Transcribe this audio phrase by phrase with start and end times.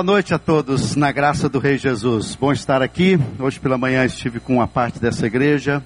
[0.00, 2.34] Boa noite a todos, na graça do Rei Jesus.
[2.34, 3.18] Bom estar aqui.
[3.38, 5.84] Hoje pela manhã estive com uma parte dessa igreja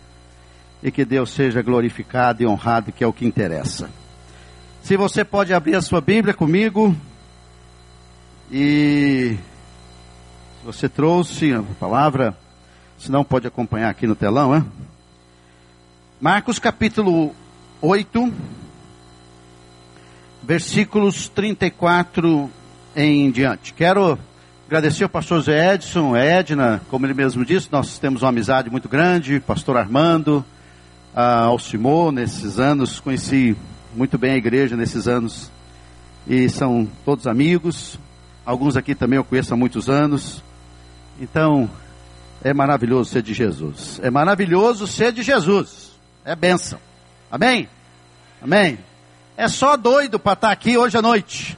[0.80, 3.90] e que Deus seja glorificado e honrado, que é o que interessa.
[4.84, 6.94] Se você pode abrir a sua Bíblia comigo
[8.52, 9.36] e
[10.60, 12.38] se você trouxe a palavra,
[12.96, 14.64] se não pode acompanhar aqui no telão, é?
[16.20, 17.34] Marcos capítulo
[17.82, 18.32] 8,
[20.40, 22.48] versículos 34
[22.96, 23.72] em diante.
[23.72, 24.18] Quero
[24.66, 28.88] agradecer ao pastor Zé Edson, Edna, como ele mesmo disse, nós temos uma amizade muito
[28.88, 30.44] grande, pastor Armando,
[31.14, 33.56] a Alcimô, nesses anos, conheci
[33.94, 35.50] muito bem a igreja nesses anos,
[36.26, 37.98] e são todos amigos,
[38.44, 40.42] alguns aqui também eu conheço há muitos anos,
[41.20, 41.70] então,
[42.42, 45.92] é maravilhoso ser de Jesus, é maravilhoso ser de Jesus,
[46.24, 46.78] é bênção,
[47.30, 47.68] amém?
[48.42, 48.78] Amém?
[49.36, 51.56] É só doido para estar aqui hoje à noite,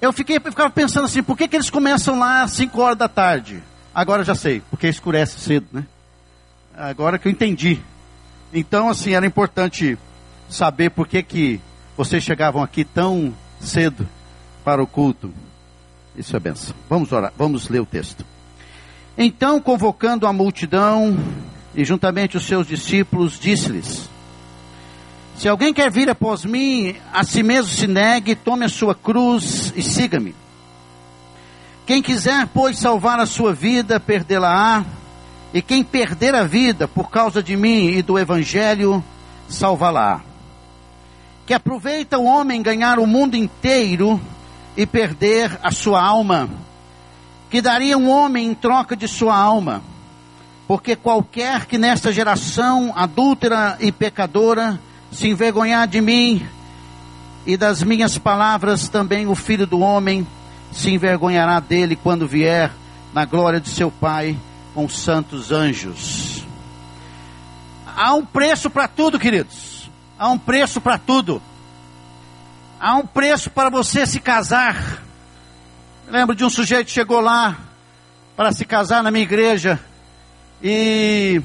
[0.00, 2.98] eu fiquei, eu ficava pensando assim, por que, que eles começam lá às 5 horas
[2.98, 3.62] da tarde?
[3.94, 5.84] Agora já sei, porque escurece cedo, né?
[6.76, 7.80] Agora que eu entendi.
[8.52, 9.96] Então, assim, era importante
[10.48, 11.60] saber por que, que
[11.96, 14.06] vocês chegavam aqui tão cedo
[14.64, 15.32] para o culto.
[16.16, 16.74] Isso é benção.
[16.88, 18.24] Vamos orar, vamos ler o texto.
[19.16, 21.16] Então, convocando a multidão
[21.74, 24.08] e juntamente os seus discípulos, disse-lhes:
[25.36, 29.72] se alguém quer vir após mim, a si mesmo se negue, tome a sua cruz
[29.76, 30.34] e siga-me.
[31.86, 34.84] Quem quiser, pois, salvar a sua vida, perdê-la-á.
[35.52, 39.04] E quem perder a vida por causa de mim e do Evangelho,
[39.48, 40.20] salvá-la-á.
[41.46, 44.20] Que aproveita o homem ganhar o mundo inteiro
[44.76, 46.48] e perder a sua alma.
[47.50, 49.82] Que daria um homem em troca de sua alma.
[50.66, 56.46] Porque qualquer que nesta geração adúltera e pecadora se envergonhar de mim
[57.46, 60.26] e das minhas palavras, também o filho do homem
[60.72, 62.70] se envergonhará dele quando vier
[63.12, 64.36] na glória de seu Pai
[64.74, 66.44] com os santos anjos.
[67.86, 69.88] Há um preço para tudo, queridos.
[70.18, 71.40] Há um preço para tudo.
[72.80, 75.02] Há um preço para você se casar.
[76.08, 77.56] lembro de um sujeito que chegou lá
[78.36, 79.78] para se casar na minha igreja
[80.62, 81.40] e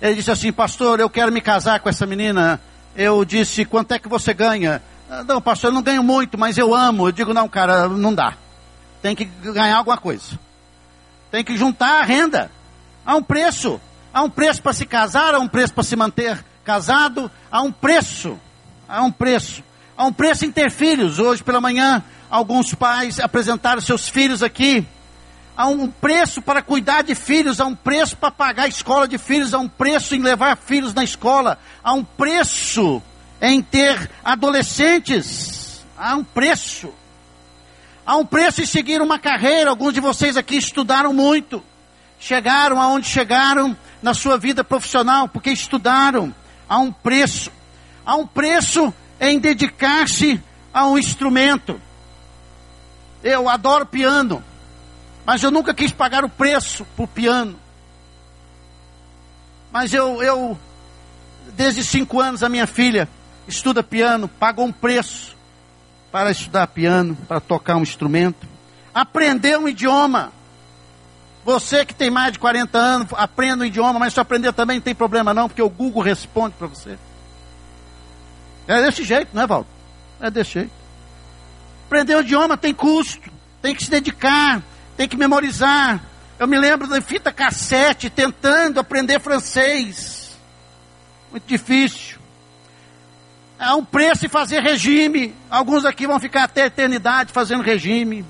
[0.00, 2.60] ele disse assim: Pastor, eu quero me casar com essa menina
[2.98, 4.82] eu disse, quanto é que você ganha?
[5.08, 7.06] Ah, não, pastor, eu não ganho muito, mas eu amo.
[7.06, 8.34] Eu digo, não, cara, não dá.
[9.00, 10.36] Tem que ganhar alguma coisa.
[11.30, 12.50] Tem que juntar a renda.
[13.06, 13.80] Há um preço.
[14.12, 17.70] Há um preço para se casar, há um preço para se manter casado, há um
[17.70, 18.36] preço.
[18.88, 19.62] Há um preço.
[19.96, 21.20] Há um preço em ter filhos.
[21.20, 24.84] Hoje pela manhã, alguns pais apresentaram seus filhos aqui
[25.58, 29.18] há um preço para cuidar de filhos, há um preço para pagar a escola de
[29.18, 33.02] filhos, há um preço em levar filhos na escola, há um preço
[33.42, 36.94] em ter adolescentes, há um preço.
[38.06, 41.60] Há um preço em seguir uma carreira, alguns de vocês aqui estudaram muito,
[42.20, 46.32] chegaram aonde chegaram na sua vida profissional, porque estudaram,
[46.68, 47.50] há um preço.
[48.06, 50.40] Há um preço em dedicar-se
[50.72, 51.80] a um instrumento.
[53.24, 54.42] Eu adoro piano.
[55.28, 57.54] Mas eu nunca quis pagar o preço por piano.
[59.70, 60.58] Mas eu, eu,
[61.54, 63.06] desde cinco anos, a minha filha
[63.46, 65.36] estuda piano, pagou um preço
[66.10, 68.48] para estudar piano, para tocar um instrumento.
[68.94, 70.32] Aprendeu um idioma.
[71.44, 74.82] Você que tem mais de 40 anos, aprenda um idioma, mas se aprender também não
[74.82, 76.98] tem problema não, porque o Google responde para você.
[78.66, 79.68] É desse jeito, não é, Valdo?
[80.22, 80.72] É desse jeito.
[81.86, 83.30] Aprender o idioma tem custo,
[83.60, 84.62] tem que se dedicar,
[84.98, 86.00] tem que memorizar.
[86.40, 90.36] Eu me lembro da fita cassete tentando aprender francês.
[91.30, 92.18] Muito difícil.
[93.60, 95.32] Há um preço em fazer regime.
[95.48, 98.26] Alguns aqui vão ficar até a eternidade fazendo regime.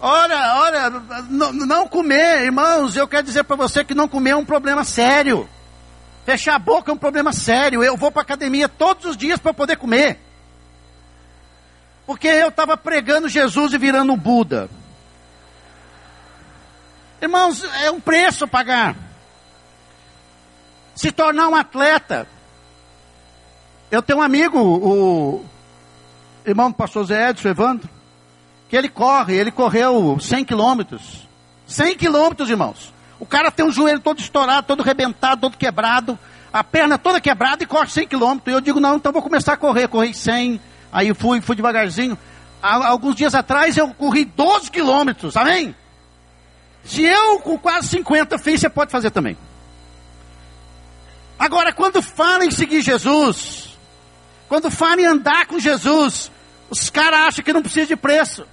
[0.00, 0.90] Ora, ora,
[1.28, 5.48] não comer, irmãos, eu quero dizer para você que não comer é um problema sério.
[6.24, 7.82] Fechar a boca é um problema sério.
[7.82, 10.25] Eu vou para academia todos os dias para poder comer.
[12.06, 14.70] Porque eu estava pregando Jesus e virando Buda.
[17.20, 18.94] Irmãos, é um preço pagar.
[20.94, 22.28] Se tornar um atleta.
[23.90, 25.44] Eu tenho um amigo, o
[26.44, 27.88] irmão do pastor Zé Edson, Evandro,
[28.68, 31.26] que ele corre, ele correu 100 quilômetros.
[31.66, 32.92] 100 quilômetros, irmãos.
[33.18, 36.18] O cara tem um joelho todo estourado, todo rebentado, todo quebrado,
[36.52, 38.52] a perna toda quebrada e corre 100 quilômetros.
[38.52, 39.88] E eu digo, não, então vou começar a correr.
[39.88, 40.60] Corri 100,
[40.92, 42.18] Aí fui, fui devagarzinho.
[42.62, 45.74] Há, alguns dias atrás eu corri 12 quilômetros, amém?
[46.84, 49.36] Se eu com quase 50 fiz, você pode fazer também.
[51.38, 53.76] Agora, quando fala em seguir Jesus,
[54.48, 56.30] quando fala em andar com Jesus,
[56.70, 58.46] os caras acham que não precisa de preço.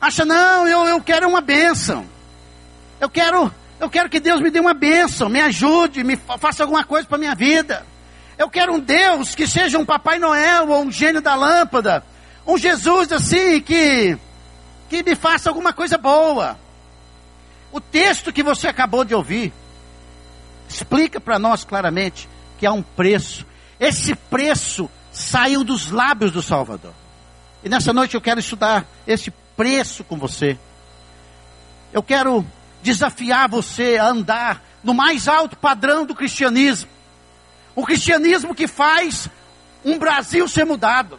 [0.00, 2.04] Acha, não, eu, eu quero uma bênção.
[2.98, 6.84] Eu quero, eu quero que Deus me dê uma bênção, me ajude, me faça alguma
[6.84, 7.86] coisa para minha vida.
[8.38, 12.04] Eu quero um Deus que seja um Papai Noel ou um gênio da lâmpada.
[12.46, 14.16] Um Jesus assim que,
[14.88, 16.58] que me faça alguma coisa boa.
[17.70, 19.52] O texto que você acabou de ouvir
[20.68, 23.46] explica para nós claramente que há um preço.
[23.78, 26.92] Esse preço saiu dos lábios do Salvador.
[27.62, 30.58] E nessa noite eu quero estudar esse preço com você.
[31.92, 32.44] Eu quero
[32.82, 36.90] desafiar você a andar no mais alto padrão do cristianismo.
[37.74, 39.28] O cristianismo que faz
[39.84, 41.18] um Brasil ser mudado.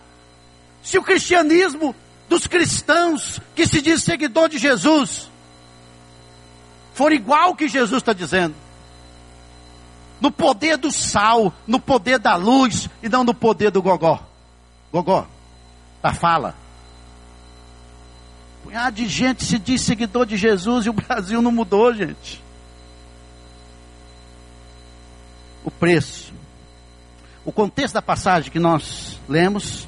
[0.81, 1.95] Se o cristianismo
[2.29, 5.29] dos cristãos que se diz seguidor de Jesus
[6.93, 8.55] for igual que Jesus está dizendo,
[10.21, 14.23] no poder do sal, no poder da luz e não no poder do gogó.
[14.91, 15.27] Gogó,
[16.01, 16.55] da fala.
[18.63, 22.41] Punhado de gente se diz seguidor de Jesus e o Brasil não mudou, gente.
[25.65, 26.32] O preço.
[27.45, 29.87] O contexto da passagem que nós lemos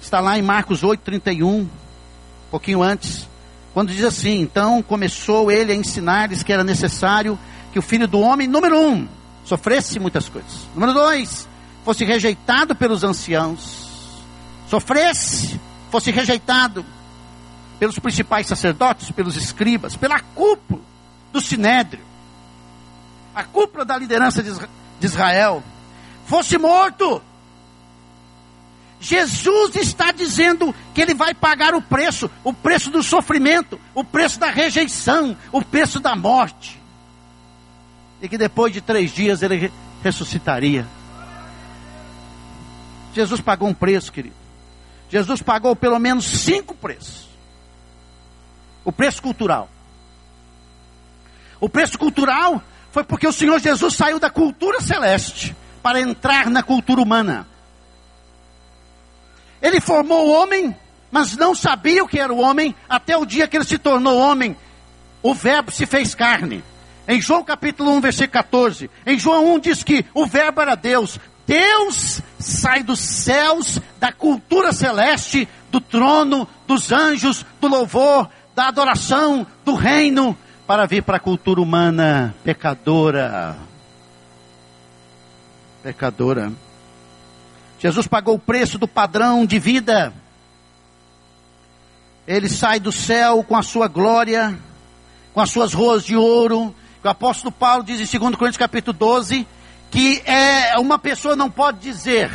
[0.00, 1.68] está lá em Marcos 8:31, um
[2.50, 3.28] pouquinho antes,
[3.74, 7.38] quando diz assim: Então começou ele a ensinar-lhes que era necessário
[7.72, 9.06] que o filho do homem, número um,
[9.44, 10.66] sofresse muitas coisas.
[10.74, 11.46] Número dois,
[11.84, 14.22] fosse rejeitado pelos anciãos,
[14.68, 15.60] sofresse,
[15.90, 16.84] fosse rejeitado
[17.78, 20.80] pelos principais sacerdotes, pelos escribas, pela cúpula
[21.30, 22.02] do sinédrio,
[23.34, 25.62] a cúpula da liderança de Israel,
[26.26, 27.22] fosse morto.
[29.00, 34.40] Jesus está dizendo que ele vai pagar o preço, o preço do sofrimento, o preço
[34.40, 36.82] da rejeição, o preço da morte
[38.24, 39.70] e que depois de três dias ele
[40.02, 40.86] ressuscitaria.
[43.12, 44.34] Jesus pagou um preço, querido.
[45.10, 47.28] Jesus pagou pelo menos cinco preços.
[48.82, 49.68] O preço cultural.
[51.60, 56.62] O preço cultural foi porque o Senhor Jesus saiu da cultura celeste para entrar na
[56.62, 57.46] cultura humana.
[59.60, 60.74] Ele formou o homem,
[61.10, 64.18] mas não sabia o que era o homem até o dia que ele se tornou
[64.18, 64.56] homem.
[65.22, 66.64] O Verbo se fez carne.
[67.06, 68.90] Em João capítulo 1, versículo 14.
[69.04, 71.20] Em João 1 diz que o verbo era Deus.
[71.46, 79.46] Deus sai dos céus, da cultura celeste, do trono, dos anjos, do louvor, da adoração,
[79.66, 80.34] do reino,
[80.66, 83.73] para vir para a cultura humana pecadora.
[85.84, 86.50] Pecadora.
[87.78, 90.14] Jesus pagou o preço do padrão de vida.
[92.26, 94.58] Ele sai do céu com a sua glória,
[95.34, 99.46] com as suas ruas de ouro, o apóstolo Paulo diz em 2 Coríntios capítulo 12
[99.90, 102.30] que é, uma pessoa não pode dizer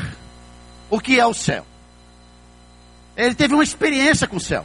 [0.92, 1.66] o que é o céu.
[3.18, 4.64] Ele teve uma experiência com o céu.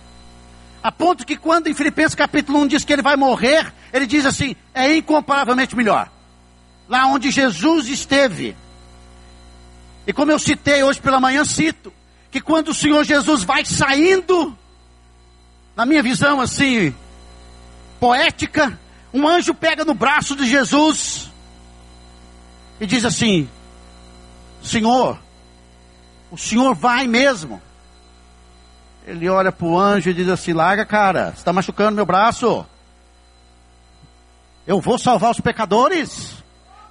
[0.82, 4.26] A ponto que quando em Filipenses capítulo 1 diz que ele vai morrer, ele diz
[4.26, 6.10] assim, é incomparavelmente melhor.
[6.86, 8.54] Lá onde Jesus esteve.
[10.06, 11.92] E como eu citei hoje pela manhã, cito,
[12.30, 14.56] que quando o Senhor Jesus vai saindo,
[15.76, 16.94] na minha visão assim,
[17.98, 18.78] poética,
[19.12, 21.30] um anjo pega no braço de Jesus
[22.80, 23.48] e diz assim:
[24.62, 25.18] Senhor,
[26.30, 27.62] o senhor vai mesmo.
[29.06, 32.66] Ele olha para o anjo e diz assim: Larga, cara, você está machucando meu braço.
[34.66, 36.42] Eu vou salvar os pecadores.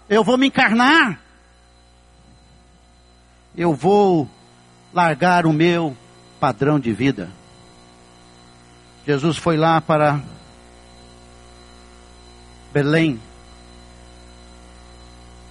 [0.07, 1.19] Eu vou me encarnar.
[3.55, 4.27] Eu vou
[4.93, 5.95] largar o meu
[6.39, 7.29] padrão de vida.
[9.05, 10.21] Jesus foi lá para
[12.73, 13.19] Belém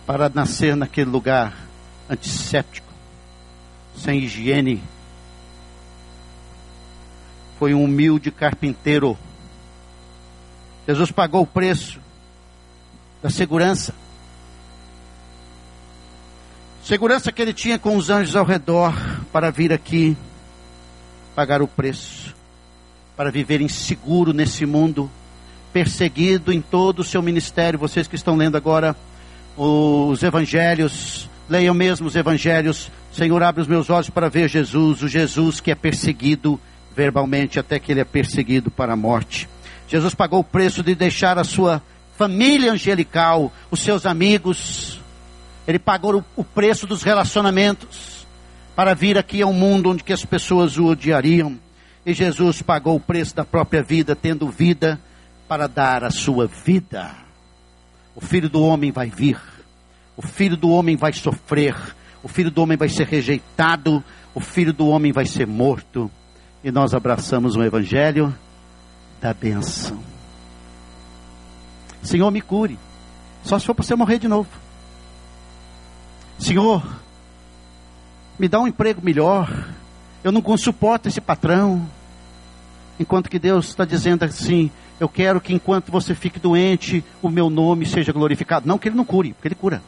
[0.06, 1.54] para nascer naquele lugar
[2.10, 2.92] antisséptico,
[3.96, 4.82] sem higiene.
[7.58, 9.16] Foi um humilde carpinteiro.
[10.86, 12.00] Jesus pagou o preço
[13.22, 13.94] da segurança.
[16.92, 18.92] Segurança que ele tinha com os anjos ao redor
[19.32, 20.14] para vir aqui
[21.34, 22.36] pagar o preço,
[23.16, 25.10] para viver inseguro nesse mundo
[25.72, 27.78] perseguido em todo o seu ministério.
[27.78, 28.94] Vocês que estão lendo agora
[29.56, 32.90] os evangelhos, leiam mesmo os evangelhos.
[33.10, 36.60] Senhor, abre os meus olhos para ver Jesus, o Jesus que é perseguido
[36.94, 39.48] verbalmente até que ele é perseguido para a morte.
[39.88, 41.80] Jesus pagou o preço de deixar a sua
[42.18, 45.01] família angelical, os seus amigos.
[45.66, 48.26] Ele pagou o preço dos relacionamentos
[48.74, 51.58] para vir aqui ao mundo onde que as pessoas o odiariam.
[52.04, 55.00] E Jesus pagou o preço da própria vida, tendo vida
[55.46, 57.10] para dar a sua vida.
[58.14, 59.40] O filho do homem vai vir,
[60.16, 61.76] o filho do homem vai sofrer,
[62.22, 64.02] o filho do homem vai ser rejeitado,
[64.34, 66.10] o filho do homem vai ser morto.
[66.64, 68.34] E nós abraçamos o Evangelho
[69.20, 69.98] da bênção.
[72.02, 72.78] Senhor, me cure.
[73.44, 74.61] Só se for para você morrer de novo.
[76.42, 76.82] Senhor,
[78.36, 79.68] me dá um emprego melhor.
[80.24, 81.88] Eu não suporto esse patrão.
[82.98, 84.68] Enquanto que Deus está dizendo assim:
[84.98, 88.66] Eu quero que enquanto você fique doente, o meu nome seja glorificado.
[88.66, 89.80] Não que Ele não cure, porque Ele cura.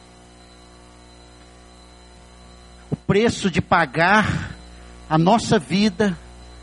[2.89, 4.55] O preço de pagar
[5.09, 6.17] a nossa vida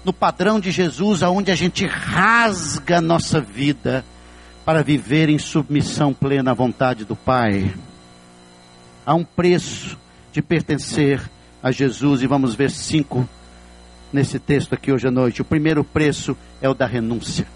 [0.06, 4.02] no padrão de Jesus, aonde a gente rasga a nossa vida
[4.64, 7.74] para viver em submissão plena à vontade do Pai.
[9.04, 9.98] Há um preço
[10.32, 11.20] de pertencer
[11.62, 13.28] a Jesus, e vamos ver cinco
[14.12, 15.42] nesse texto aqui hoje à noite.
[15.42, 17.46] O primeiro preço é o da renúncia.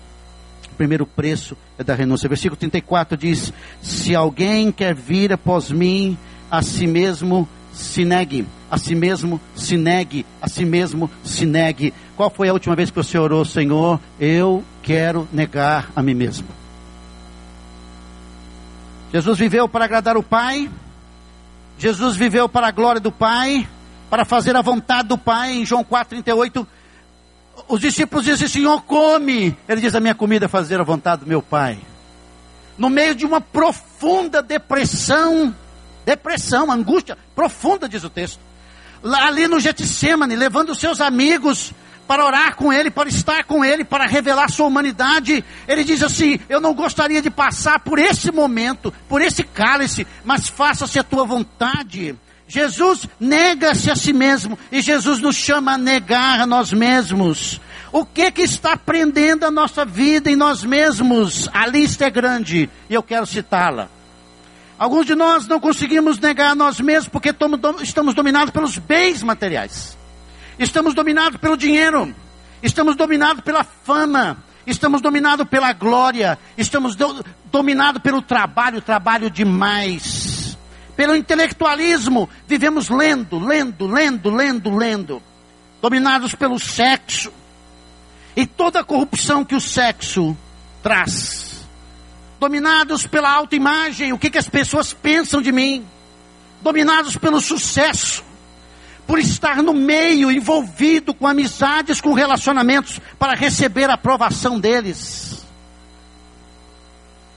[0.72, 2.28] O primeiro preço é da renúncia.
[2.28, 6.18] Versículo 34 diz: Se alguém quer vir após mim,
[6.50, 11.94] a si mesmo se negue, a si mesmo se negue, a si mesmo se negue.
[12.16, 14.00] Qual foi a última vez que você orou, Senhor?
[14.18, 16.48] Eu quero negar a mim mesmo.
[19.12, 20.68] Jesus viveu para agradar o Pai,
[21.78, 23.68] Jesus viveu para a glória do Pai,
[24.08, 26.66] para fazer a vontade do Pai, em João 4,38.
[27.68, 29.56] Os discípulos dizem, Senhor, come.
[29.68, 31.78] Ele diz, a minha comida é fazer a vontade do meu Pai.
[32.78, 35.54] No meio de uma profunda depressão,
[36.04, 38.40] depressão, angústia profunda, diz o texto.
[39.02, 41.72] Lá, ali no Getsemane, levando os seus amigos
[42.06, 45.44] para orar com ele, para estar com ele, para revelar sua humanidade.
[45.66, 50.48] Ele diz assim: Eu não gostaria de passar por esse momento, por esse cálice, mas
[50.48, 52.14] faça-se a tua vontade.
[52.48, 57.60] Jesus nega-se a si mesmo e Jesus nos chama a negar a nós mesmos.
[57.90, 61.48] O que que está prendendo a nossa vida em nós mesmos?
[61.52, 63.88] A lista é grande e eu quero citá-la.
[64.78, 67.34] Alguns de nós não conseguimos negar a nós mesmos porque
[67.82, 69.95] estamos dominados pelos bens materiais.
[70.58, 72.14] Estamos dominados pelo dinheiro.
[72.62, 74.38] Estamos dominados pela fama.
[74.66, 76.38] Estamos dominados pela glória.
[76.56, 80.56] Estamos do, dominados pelo trabalho, trabalho demais.
[80.96, 82.28] Pelo intelectualismo.
[82.46, 85.22] Vivemos lendo, lendo, lendo, lendo, lendo.
[85.80, 87.32] Dominados pelo sexo.
[88.34, 90.36] E toda a corrupção que o sexo
[90.82, 91.46] traz
[92.38, 95.84] dominados pela autoimagem, o que, que as pessoas pensam de mim,
[96.62, 98.22] dominados pelo sucesso,
[99.06, 105.46] por estar no meio, envolvido com amizades, com relacionamentos, para receber a aprovação deles.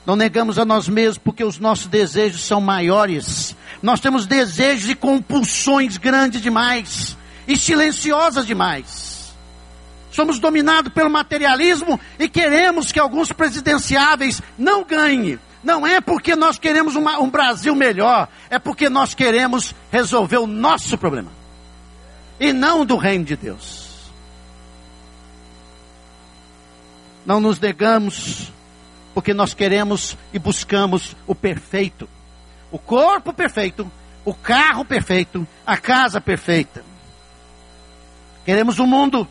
[0.06, 3.56] Não negamos a nós mesmos porque os nossos desejos são maiores.
[3.82, 7.16] Nós temos desejos e compulsões grandes demais
[7.48, 9.32] e silenciosas demais.
[10.12, 15.38] Somos dominados pelo materialismo e queremos que alguns presidenciáveis não ganhem.
[15.64, 20.48] Não é porque nós queremos uma, um Brasil melhor, é porque nós queremos resolver o
[20.48, 21.38] nosso problema
[22.39, 23.89] e não do reino de Deus.
[27.25, 28.51] Não nos negamos
[29.13, 32.08] porque nós queremos e buscamos o perfeito,
[32.72, 33.91] o corpo perfeito,
[34.24, 36.84] o carro perfeito, a casa perfeita.
[38.46, 39.27] Queremos um mundo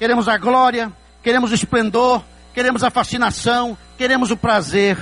[0.00, 0.90] queremos a glória,
[1.22, 4.96] queremos o esplendor, queremos a fascinação, queremos o prazer.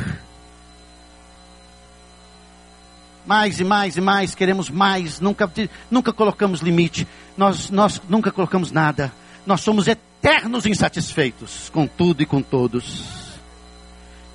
[3.25, 5.49] Mais e mais e mais, queremos mais, nunca,
[5.89, 7.07] nunca colocamos limite,
[7.39, 9.13] nós, nós nunca colocamos nada,
[9.47, 13.39] nós somos eternos insatisfeitos com tudo e com todos.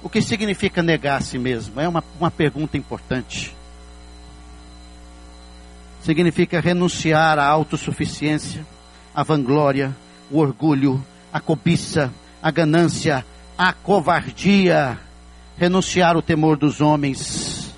[0.01, 1.81] O que significa negar a si mesmo?
[1.81, 3.53] É uma, uma pergunta importante.
[6.01, 8.65] Significa renunciar à autossuficiência,
[9.13, 9.93] à vanglória,
[10.31, 12.09] o orgulho, a cobiça,
[12.41, 13.25] a ganância,
[13.57, 14.97] a covardia,
[15.57, 17.73] renunciar o temor dos homens,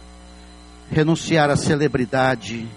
[0.91, 2.67] renunciar à celebridade,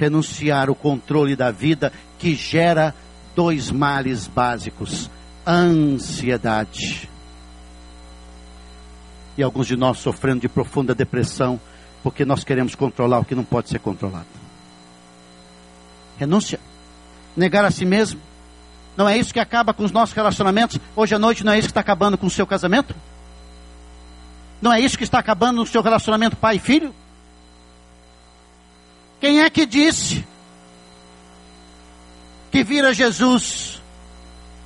[0.00, 2.94] renunciar o controle da vida que gera
[3.36, 5.10] dois males básicos:
[5.46, 7.08] ansiedade.
[9.36, 11.60] E alguns de nós sofrendo de profunda depressão
[12.02, 14.26] porque nós queremos controlar o que não pode ser controlado.
[16.18, 16.58] Renúncia.
[17.36, 18.20] Negar a si mesmo.
[18.96, 20.78] Não é isso que acaba com os nossos relacionamentos?
[20.96, 22.94] Hoje à noite não é isso que está acabando com o seu casamento?
[24.60, 26.94] Não é isso que está acabando no seu relacionamento pai e filho?
[29.20, 30.24] Quem é que disse
[32.50, 33.80] que vir a Jesus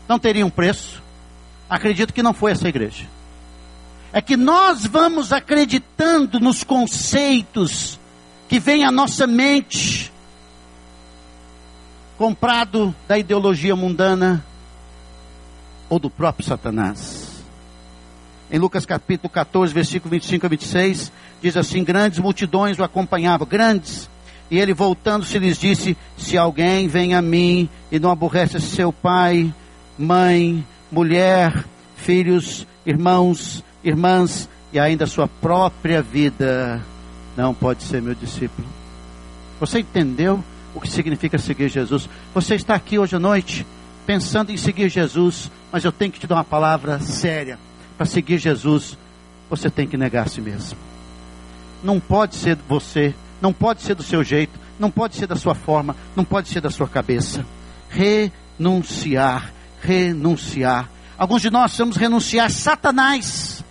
[0.09, 1.03] não teria um preço?
[1.69, 3.07] Acredito que não foi essa igreja.
[4.13, 7.99] É que nós vamos acreditando nos conceitos
[8.49, 10.13] que vêm à nossa mente
[12.17, 14.45] comprado da ideologia mundana
[15.89, 17.43] ou do próprio Satanás.
[18.51, 24.09] Em Lucas capítulo 14, versículo 25 a 26, diz assim: Grandes multidões o acompanhavam, grandes.
[24.51, 29.53] E ele voltando-se lhes disse: Se alguém vem a mim e não aborrece seu pai,
[29.99, 31.65] mãe, mulher,
[31.97, 36.83] filhos, irmãos, irmãs e ainda sua própria vida,
[37.37, 38.67] não pode ser meu discípulo.
[39.61, 40.43] Você entendeu
[40.75, 42.09] o que significa seguir Jesus?
[42.35, 43.67] Você está aqui hoje à noite
[44.07, 47.59] pensando em seguir Jesus, mas eu tenho que te dar uma palavra séria.
[47.97, 48.99] Para seguir Jesus,
[49.49, 50.79] você tem que negar a si mesmo.
[51.83, 55.55] Não pode ser você, não pode ser do seu jeito, não pode ser da sua
[55.55, 57.45] forma, não pode ser da sua cabeça.
[57.91, 60.89] Renunciar, renunciar.
[61.19, 63.63] Alguns de nós vamos renunciar a Satanás,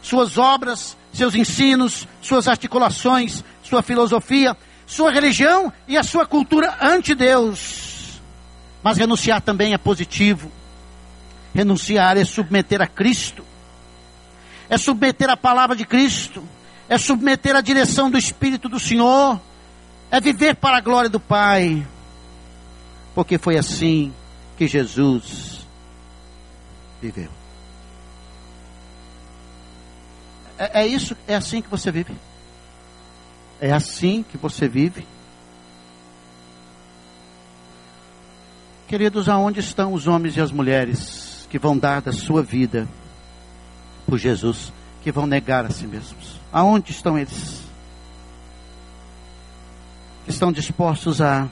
[0.00, 4.56] suas obras, seus ensinos, suas articulações, sua filosofia,
[4.86, 8.22] sua religião e a sua cultura ante Deus.
[8.82, 10.50] Mas renunciar também é positivo.
[11.54, 13.44] Renunciar é submeter a Cristo,
[14.70, 16.42] é submeter a palavra de Cristo,
[16.88, 19.40] é submeter a direção do Espírito do Senhor,
[20.10, 21.86] é viver para a glória do Pai,
[23.14, 24.12] porque foi assim
[24.56, 25.66] que Jesus
[27.00, 27.30] viveu.
[30.58, 32.16] É, é isso, é assim que você vive.
[33.60, 35.06] É assim que você vive.
[38.86, 42.88] Queridos, aonde estão os homens e as mulheres que vão dar da sua vida
[44.06, 46.37] por Jesus, que vão negar a si mesmos?
[46.52, 47.62] Aonde estão eles?
[50.26, 51.48] Estão dispostos a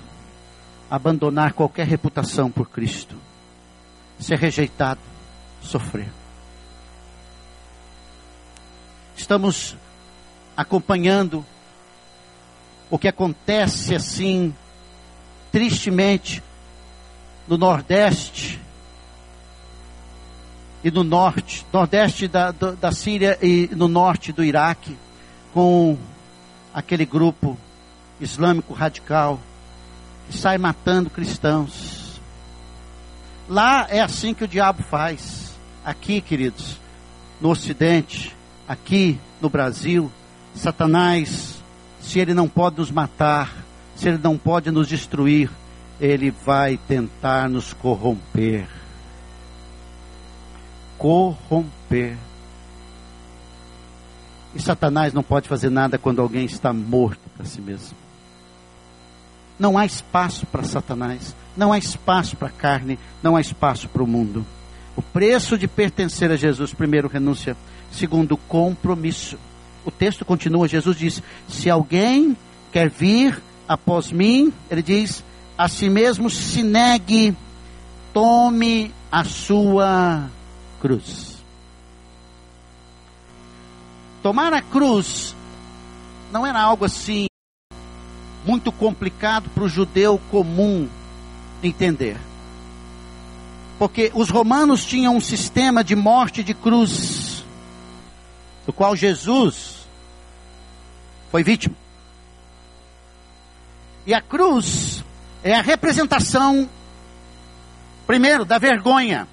[0.91, 3.17] abandonar qualquer reputação por Cristo,
[4.19, 5.01] ser rejeitado,
[5.61, 6.09] sofrer.
[9.17, 9.77] Estamos
[10.57, 11.45] acompanhando
[12.91, 14.55] o que acontece assim,
[15.51, 16.43] tristemente,
[17.49, 18.61] no Nordeste
[20.87, 24.97] e no Norte, Nordeste da, da Síria e no Norte do Iraque,
[25.53, 25.99] com
[26.73, 27.59] aquele grupo
[28.21, 29.41] islâmico radical
[30.29, 32.21] que sai matando cristãos.
[33.49, 35.57] Lá é assim que o diabo faz.
[35.85, 36.79] Aqui, queridos,
[37.41, 38.33] no Ocidente,
[38.69, 40.09] aqui no Brasil,
[40.55, 41.61] Satanás,
[42.01, 43.53] se ele não pode nos matar,
[43.97, 45.51] se ele não pode nos destruir,
[46.01, 48.76] ele vai tentar nos corromper.
[50.99, 52.17] Corromper.
[54.55, 57.97] E Satanás não pode fazer nada quando alguém está morto para si mesmo.
[59.59, 64.03] Não há espaço para Satanás, não há espaço para a carne, não há espaço para
[64.03, 64.45] o mundo.
[64.95, 67.57] O preço de pertencer a Jesus, primeiro, renúncia,
[67.93, 69.39] segundo, compromisso.
[69.85, 72.37] O texto continua, Jesus diz: Se alguém
[72.73, 75.25] quer vir após mim, ele diz,
[75.57, 77.35] a si mesmo se negue,
[78.13, 80.29] tome a sua
[80.81, 81.37] cruz.
[84.23, 85.35] Tomar a cruz
[86.33, 87.27] não era algo assim
[88.45, 90.89] muito complicado para o judeu comum
[91.63, 92.17] entender.
[93.79, 97.45] Porque os romanos tinham um sistema de morte de cruz,
[98.65, 99.87] do qual Jesus
[101.31, 101.75] foi vítima.
[104.07, 105.05] E a cruz
[105.43, 106.69] é a representação,
[108.07, 109.29] primeiro, da vergonha,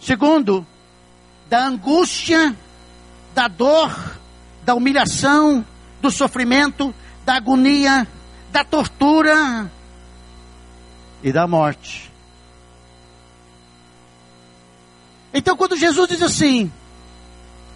[0.00, 0.66] segundo,
[1.48, 2.54] da angústia,
[3.34, 4.18] da dor,
[4.64, 5.64] da humilhação,
[6.00, 8.06] do sofrimento, da agonia,
[8.50, 9.70] da tortura
[11.22, 12.10] e da morte.
[15.32, 16.72] Então, quando Jesus diz assim: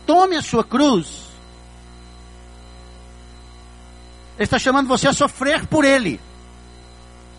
[0.06, 1.22] tome a sua cruz,
[4.36, 6.20] Ele está chamando você a sofrer por Ele.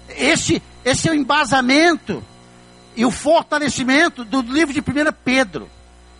[0.09, 2.23] Esse, esse é o embasamento
[2.95, 4.83] e o fortalecimento do livro de 1
[5.23, 5.69] Pedro,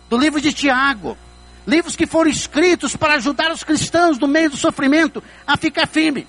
[0.08, 1.16] do livro de Tiago,
[1.66, 6.26] livros que foram escritos para ajudar os cristãos no meio do sofrimento a ficar firme.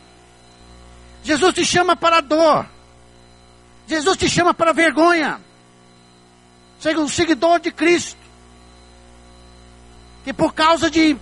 [1.24, 2.66] Jesus te chama para a dor.
[3.88, 5.40] Jesus te chama para a vergonha.
[6.80, 8.18] Seja um seguidor de Cristo.
[10.24, 11.18] Que por causa de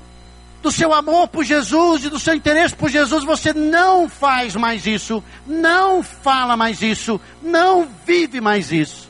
[0.63, 4.87] do seu amor por Jesus e do seu interesse por Jesus, você não faz mais
[4.87, 9.02] isso, não fala mais isso, não vive mais isso.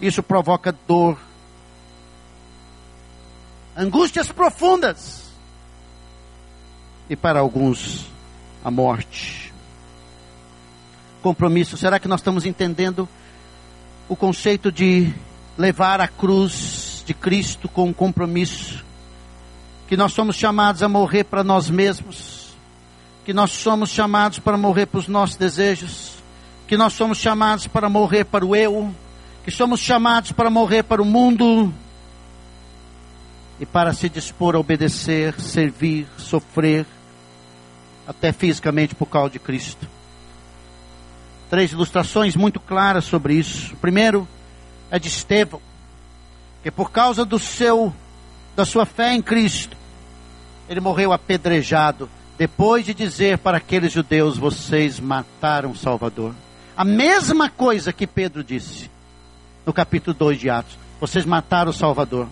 [0.00, 1.18] Isso provoca dor,
[3.76, 5.24] angústias profundas.
[7.08, 8.06] E para alguns
[8.64, 9.52] a morte.
[11.22, 13.08] Compromisso, será que nós estamos entendendo
[14.08, 15.12] o conceito de
[15.56, 18.84] levar a cruz de Cristo com compromisso?
[19.86, 22.56] Que nós somos chamados a morrer para nós mesmos,
[23.24, 26.14] que nós somos chamados para morrer para os nossos desejos,
[26.66, 28.94] que nós somos chamados para morrer para o eu,
[29.44, 31.72] que somos chamados para morrer para o mundo,
[33.60, 36.86] e para se dispor a obedecer, servir, sofrer,
[38.06, 39.88] até fisicamente por causa de Cristo.
[41.48, 43.76] Três ilustrações muito claras sobre isso.
[43.76, 44.26] Primeiro
[44.90, 45.60] é de Estevão.
[46.62, 47.92] que por causa do seu
[48.56, 49.76] da sua fé em Cristo,
[50.68, 56.34] ele morreu apedrejado, depois de dizer para aqueles judeus: vocês mataram o Salvador.
[56.76, 58.90] A mesma coisa que Pedro disse
[59.64, 62.28] no capítulo 2 de Atos: vocês mataram o Salvador.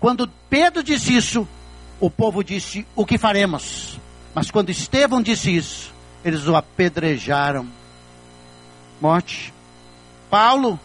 [0.00, 1.48] Quando Pedro disse isso,
[2.00, 3.98] o povo disse: o que faremos?
[4.34, 5.92] Mas quando Estevão disse isso,
[6.24, 7.66] eles o apedrejaram.
[9.00, 9.52] Morte.
[10.28, 10.78] Paulo,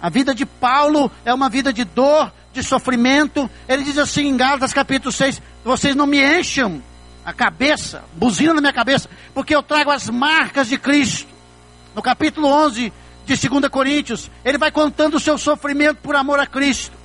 [0.00, 3.48] a vida de Paulo é uma vida de dor, de sofrimento.
[3.68, 6.82] Ele diz assim em Gálatas capítulo 6: Vocês não me enchem
[7.24, 11.28] a cabeça, buzina na minha cabeça, porque eu trago as marcas de Cristo.
[11.94, 12.92] No capítulo 11
[13.36, 16.96] de 2 Coríntios, ele vai contando o seu sofrimento por amor a Cristo.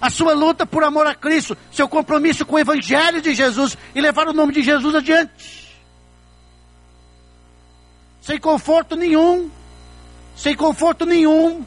[0.00, 4.00] A sua luta por amor a Cristo, seu compromisso com o Evangelho de Jesus e
[4.00, 5.76] levar o nome de Jesus adiante.
[8.22, 9.50] Sem conforto nenhum,
[10.36, 11.64] sem conforto nenhum,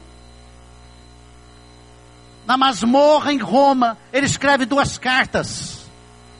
[2.46, 5.84] na masmorra em Roma, ele escreve duas cartas.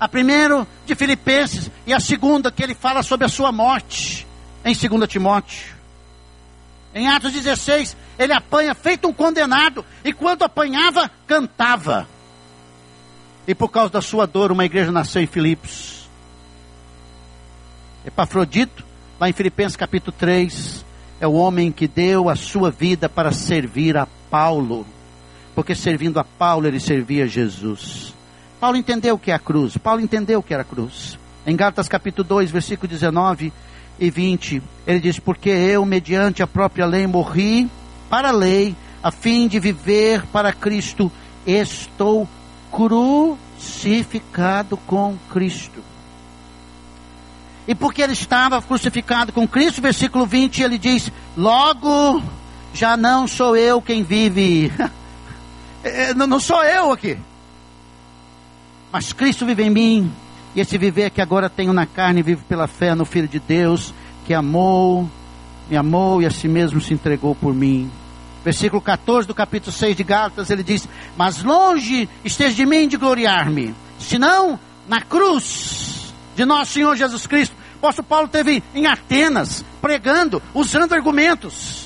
[0.01, 4.27] A primeira de Filipenses e a segunda que ele fala sobre a sua morte
[4.65, 5.74] em 2 Timóteo.
[6.95, 12.07] Em Atos 16, ele apanha feito um condenado e quando apanhava, cantava.
[13.47, 16.09] E por causa da sua dor, uma igreja nasceu em Filipos.
[18.07, 18.85] Epafrodito,
[19.19, 20.85] lá em Filipenses capítulo 3,
[21.21, 24.87] é o homem que deu a sua vida para servir a Paulo
[25.55, 28.13] porque servindo a Paulo ele servia a Jesus.
[28.59, 31.19] Paulo entendeu o que é a cruz, Paulo entendeu o que era a cruz.
[31.47, 33.53] Em Gálatas capítulo 2, versículo 19
[33.99, 37.69] e 20, ele diz: Porque eu, mediante a própria lei, morri
[38.09, 41.11] para a lei, a fim de viver para Cristo,
[41.47, 42.29] estou
[42.71, 45.83] crucificado com Cristo.
[47.67, 52.23] E porque ele estava crucificado com Cristo, versículo 20, ele diz: Logo
[52.73, 54.73] já não sou eu quem vive.
[55.87, 57.19] É, não sou eu aqui.
[58.91, 60.11] Mas Cristo vive em mim.
[60.55, 63.93] E esse viver que agora tenho na carne, vivo pela fé no Filho de Deus,
[64.25, 65.09] que amou,
[65.69, 67.91] me amou e a si mesmo se entregou por mim.
[68.45, 72.97] Versículo 14 do capítulo 6 de Gálatas, ele diz: Mas longe esteja de mim de
[72.97, 77.57] gloriar-me, senão na cruz de nosso Senhor Jesus Cristo.
[77.75, 81.85] O apóstolo Paulo teve em Atenas, pregando, usando argumentos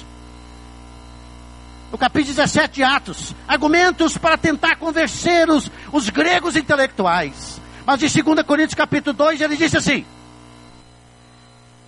[1.90, 7.60] no capítulo 17 de Atos, argumentos para tentar convencer os, os gregos intelectuais.
[7.88, 10.04] Mas em 2 Coríntios capítulo 2 ele disse assim: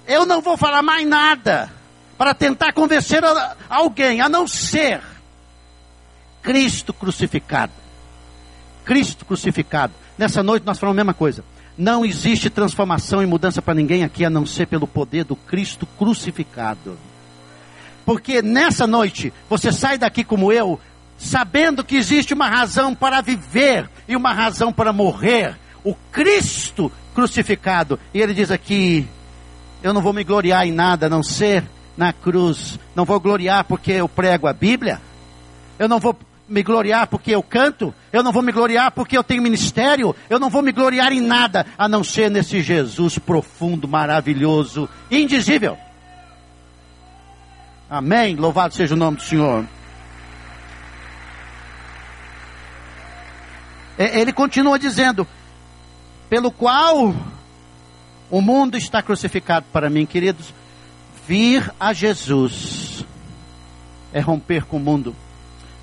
[0.06, 1.70] Eu não vou falar mais nada
[2.16, 3.22] para tentar convencer
[3.68, 5.02] alguém, a não ser
[6.40, 7.72] Cristo crucificado.
[8.82, 9.92] Cristo crucificado.
[10.16, 11.44] Nessa noite nós falamos a mesma coisa.
[11.76, 15.86] Não existe transformação e mudança para ninguém aqui a não ser pelo poder do Cristo
[15.98, 16.98] crucificado.
[18.06, 20.80] Porque nessa noite você sai daqui como eu,
[21.18, 25.58] sabendo que existe uma razão para viver e uma razão para morrer.
[25.84, 27.98] O Cristo crucificado.
[28.12, 29.06] E ele diz aqui:
[29.82, 31.64] Eu não vou me gloriar em nada a não ser
[31.96, 32.78] na cruz.
[32.94, 35.00] Não vou gloriar porque eu prego a Bíblia.
[35.78, 36.16] Eu não vou
[36.48, 37.94] me gloriar porque eu canto.
[38.12, 40.14] Eu não vou me gloriar porque eu tenho ministério.
[40.28, 45.78] Eu não vou me gloriar em nada a não ser nesse Jesus profundo, maravilhoso, indizível.
[47.88, 48.36] Amém.
[48.36, 49.64] Louvado seja o nome do Senhor.
[53.98, 55.26] Ele continua dizendo:
[56.30, 57.12] pelo qual
[58.30, 60.54] o mundo está crucificado para mim, queridos.
[61.26, 63.04] Vir a Jesus
[64.12, 65.14] é romper com o mundo.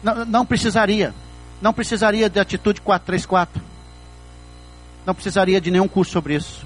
[0.01, 1.13] Não, não precisaria,
[1.62, 3.62] não precisaria de atitude 434.
[5.05, 6.65] Não precisaria de nenhum curso sobre isso.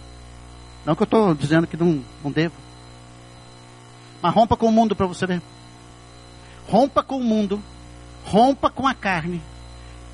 [0.85, 2.55] Não que eu estou dizendo que não, não devo.
[4.21, 5.41] Mas rompa com o mundo para você ver.
[6.67, 7.61] Rompa com o mundo,
[8.23, 9.41] rompa com a carne,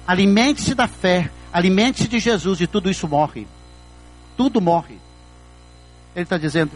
[0.08, 3.46] alimente-se da fé, alimente-se de Jesus e tudo isso morre.
[4.38, 4.98] Tudo morre.
[6.16, 6.72] Ele está dizendo,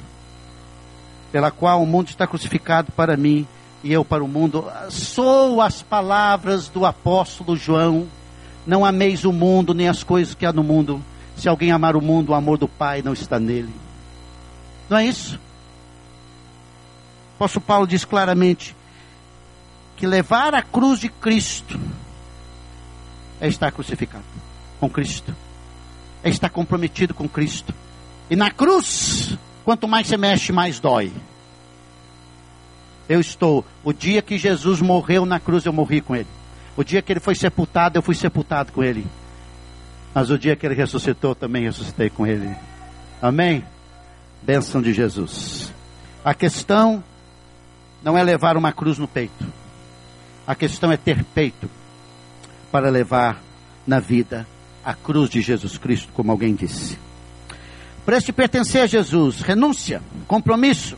[1.31, 3.47] pela qual o mundo está crucificado para mim
[3.83, 4.69] e eu para o mundo.
[4.89, 8.07] Sou as palavras do apóstolo João.
[8.67, 11.01] Não ameis o mundo nem as coisas que há no mundo.
[11.37, 13.73] Se alguém amar o mundo, o amor do Pai não está nele.
[14.89, 15.39] Não é isso?
[17.41, 18.75] apóstolo Paulo diz claramente
[19.97, 21.79] que levar a cruz de Cristo
[23.39, 24.23] é estar crucificado
[24.79, 25.35] com Cristo,
[26.23, 27.73] é estar comprometido com Cristo.
[28.29, 31.11] E na cruz, quanto mais se mexe, mais dói.
[33.09, 36.27] Eu estou, o dia que Jesus morreu na cruz, eu morri com ele.
[36.77, 39.05] O dia que ele foi sepultado, eu fui sepultado com ele.
[40.13, 42.55] Mas o dia que ele ressuscitou, também ressuscitei com ele.
[43.21, 43.63] Amém?
[44.41, 45.73] Bênção de Jesus.
[46.23, 47.03] A questão
[48.01, 49.45] não é levar uma cruz no peito.
[50.45, 51.69] A questão é ter peito
[52.71, 53.41] para levar
[53.85, 54.47] na vida
[54.83, 56.97] a cruz de Jesus Cristo, como alguém disse.
[58.05, 60.97] Para este pertencer a Jesus, renúncia, compromisso.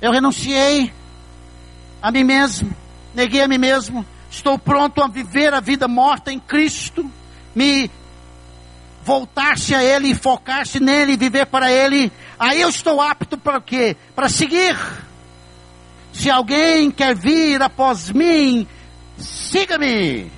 [0.00, 0.92] Eu renunciei
[2.02, 2.74] a mim mesmo,
[3.14, 7.10] neguei a mim mesmo, estou pronto a viver a vida morta em Cristo,
[7.54, 7.90] me
[9.02, 13.96] voltar-se a Ele, focar-se nele, viver para Ele, aí eu estou apto para o quê?
[14.14, 14.76] Para seguir.
[16.12, 18.66] Se alguém quer vir após mim,
[19.16, 20.35] siga-me.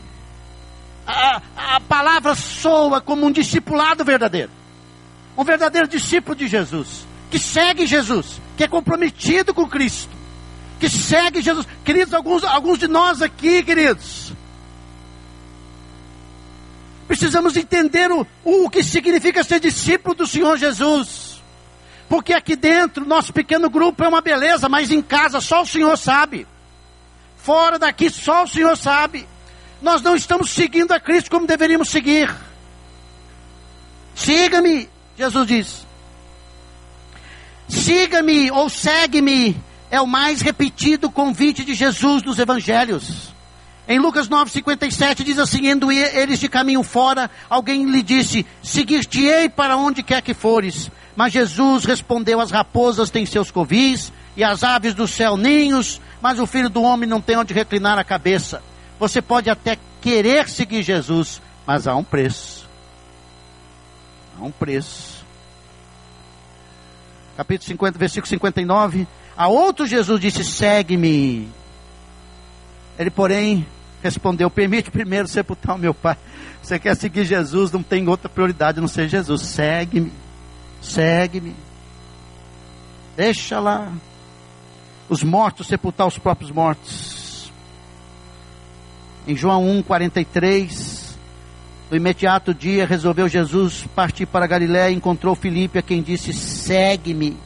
[1.10, 4.50] A, a palavra soa como um discipulado verdadeiro.
[5.34, 10.10] Um verdadeiro discípulo de Jesus, que segue Jesus, que é comprometido com Cristo,
[10.78, 11.66] que segue Jesus.
[11.82, 14.34] Queridos, alguns, alguns de nós aqui, queridos,
[17.06, 21.40] precisamos entender o, o que significa ser discípulo do Senhor Jesus.
[22.06, 25.96] Porque aqui dentro, nosso pequeno grupo é uma beleza, mas em casa só o Senhor
[25.96, 26.46] sabe.
[27.38, 29.26] Fora daqui só o Senhor sabe.
[29.80, 32.34] Nós não estamos seguindo a Cristo como deveríamos seguir.
[34.14, 35.86] Siga-me, Jesus diz.
[37.68, 39.56] Siga-me ou segue-me
[39.90, 43.32] é o mais repetido convite de Jesus nos evangelhos.
[43.86, 49.76] Em Lucas 9,57 diz assim: Indo eles de caminho fora, alguém lhe disse: Seguir-te-ei para
[49.76, 50.90] onde quer que fores.
[51.16, 56.38] Mas Jesus respondeu: As raposas têm seus covis, e as aves do céu ninhos, mas
[56.38, 58.62] o filho do homem não tem onde reclinar a cabeça.
[58.98, 62.68] Você pode até querer seguir Jesus, mas há um preço.
[64.38, 65.24] Há um preço.
[67.36, 69.06] Capítulo 50, versículo 59.
[69.36, 71.48] A outro Jesus disse: Segue-me.
[72.98, 73.64] Ele, porém,
[74.02, 76.16] respondeu: Permite primeiro sepultar o meu pai.
[76.60, 79.42] Você quer seguir Jesus, não tem outra prioridade a não ser Jesus.
[79.42, 80.12] Segue-me.
[80.82, 81.54] Segue-me.
[83.16, 83.92] Deixa lá.
[85.08, 87.27] Os mortos sepultar os próprios mortos.
[89.28, 91.18] Em João 1, 43.
[91.90, 97.36] No imediato dia, resolveu Jesus partir para Galiléia e encontrou Filipe, a quem disse: Segue-me.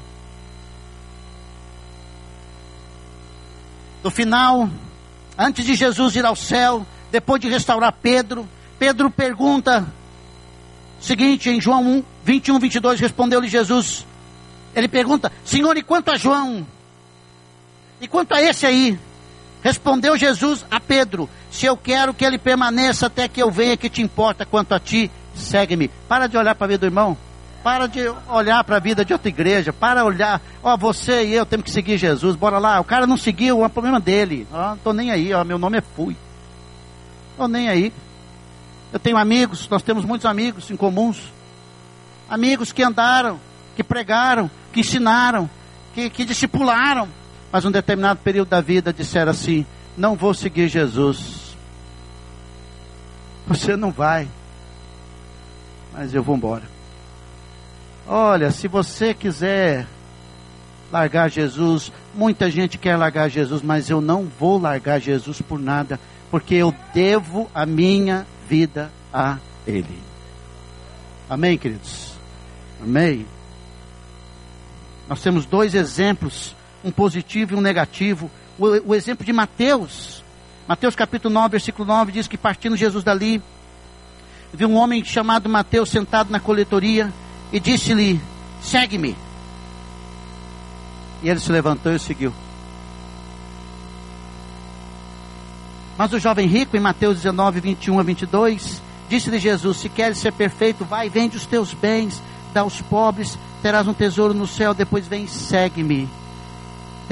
[4.03, 4.71] No final,
[5.37, 9.87] antes de Jesus ir ao céu, depois de restaurar Pedro, Pedro pergunta
[11.01, 14.07] seguinte, em João 1, 21, 22, respondeu-lhe Jesus.
[14.73, 16.65] Ele pergunta, Senhor, e quanto a João?
[18.01, 18.97] E quanto a esse aí?
[19.63, 23.89] Respondeu Jesus a Pedro: Se eu quero que ele permaneça até que eu venha, que
[23.89, 25.89] te importa quanto a ti, segue-me.
[26.09, 27.17] Para de olhar para a vida do irmão.
[27.63, 29.73] Para de olhar para a vida de outra igreja.
[29.73, 32.35] Para olhar, ó, você e eu temos que seguir Jesus.
[32.35, 32.81] Bora lá.
[32.81, 34.49] O cara não seguiu, é problema dele.
[34.53, 36.17] Ó, não tô nem aí, ó, meu nome é Fui.
[37.37, 37.93] Tô nem aí.
[38.93, 41.33] Eu tenho amigos, nós temos muitos amigos em comuns.
[42.29, 43.41] Amigos que andaram,
[43.77, 45.49] que pregaram, que ensinaram,
[45.95, 47.09] que, que discipularam.
[47.53, 51.55] Mas um determinado período da vida disseram assim: Não vou seguir Jesus.
[53.47, 54.27] Você não vai.
[55.93, 56.63] Mas eu vou embora.
[58.07, 59.87] Olha, se você quiser
[60.91, 66.01] largar Jesus, muita gente quer largar Jesus, mas eu não vou largar Jesus por nada,
[66.31, 70.03] porque eu devo a minha vida a Ele.
[71.29, 72.13] Amém, queridos?
[72.83, 73.27] Amém?
[75.09, 78.31] Nós temos dois exemplos, um positivo e um negativo.
[78.59, 80.23] O, o exemplo de Mateus,
[80.67, 83.43] Mateus capítulo 9, versículo 9, diz que partindo Jesus dali,
[84.53, 87.13] viu um homem chamado Mateus sentado na coletoria
[87.53, 88.21] e disse-lhe:
[88.61, 89.17] Segue-me.
[91.23, 92.33] E ele se levantou e seguiu.
[95.97, 100.33] Mas o jovem rico, em Mateus 19, 21 a 22, disse-lhe Jesus: Se queres ser
[100.33, 102.21] perfeito, vai, vende os teus bens,
[102.53, 106.09] dá aos pobres, terás um tesouro no céu, depois vem e segue-me.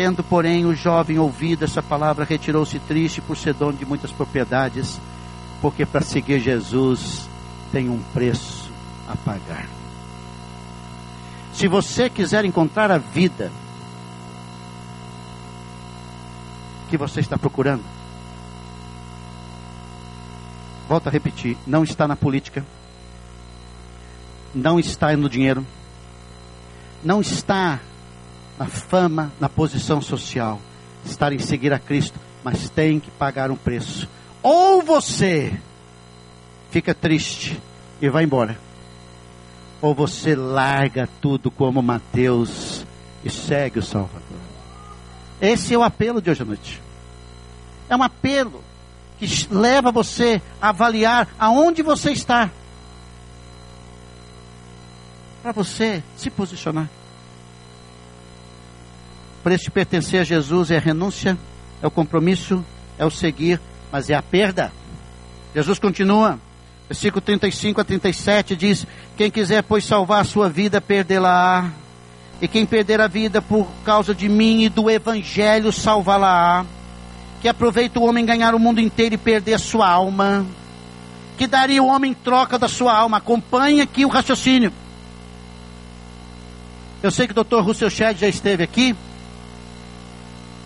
[0.03, 4.99] Tendo, porém, o jovem ouvido essa palavra, retirou-se triste por ser dono de muitas propriedades,
[5.61, 7.29] porque para seguir Jesus
[7.71, 8.71] tem um preço
[9.07, 9.69] a pagar.
[11.53, 13.53] Se você quiser encontrar a vida
[16.89, 17.85] que você está procurando,
[20.89, 22.65] volto a repetir, não está na política,
[24.55, 25.63] não está no dinheiro,
[27.05, 27.81] não está
[28.61, 30.61] na fama, na posição social,
[31.03, 34.07] está em seguir a Cristo, mas tem que pagar um preço.
[34.42, 35.59] Ou você
[36.70, 37.59] fica triste
[38.03, 38.59] e vai embora
[39.81, 42.85] ou você larga tudo como Mateus
[43.25, 44.20] e segue o Salvador?
[45.40, 46.83] Esse é o apelo de hoje à noite.
[47.88, 48.62] É um apelo
[49.18, 52.51] que leva você a avaliar aonde você está.
[55.42, 57.00] Para você se posicionar.
[59.42, 61.38] Para este pertencer a Jesus é a renúncia,
[61.83, 62.64] é o compromisso,
[62.98, 64.70] é o seguir, mas é a perda.
[65.55, 66.38] Jesus continua,
[66.88, 71.70] versículo 35 a 37 diz: Quem quiser, pois, salvar a sua vida, perdê-la-á.
[72.42, 76.64] E quem perder a vida por causa de mim e do evangelho, salvá-la-á.
[77.40, 80.46] Que aproveita o homem ganhar o mundo inteiro e perder a sua alma.
[81.37, 83.16] Que daria o homem em troca da sua alma.
[83.16, 84.72] Acompanhe aqui o raciocínio.
[87.03, 87.61] Eu sei que o Dr.
[87.61, 88.94] Russell Shedd já esteve aqui.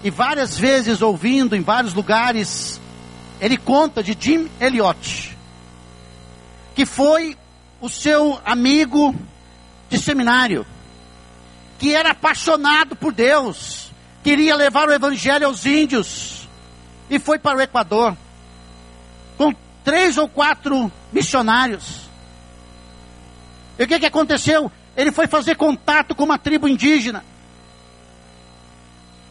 [0.04, 2.78] E várias vezes ouvindo em vários lugares,
[3.40, 5.34] ele conta de Jim Elliot,
[6.74, 7.38] que foi
[7.80, 9.14] o seu amigo
[9.88, 10.66] de seminário,
[11.78, 13.90] que era apaixonado por Deus,
[14.22, 16.46] queria levar o evangelho aos índios
[17.08, 18.14] e foi para o Equador
[19.38, 22.02] com três ou quatro missionários.
[23.78, 24.70] E o que, que aconteceu?
[24.94, 27.24] Ele foi fazer contato com uma tribo indígena.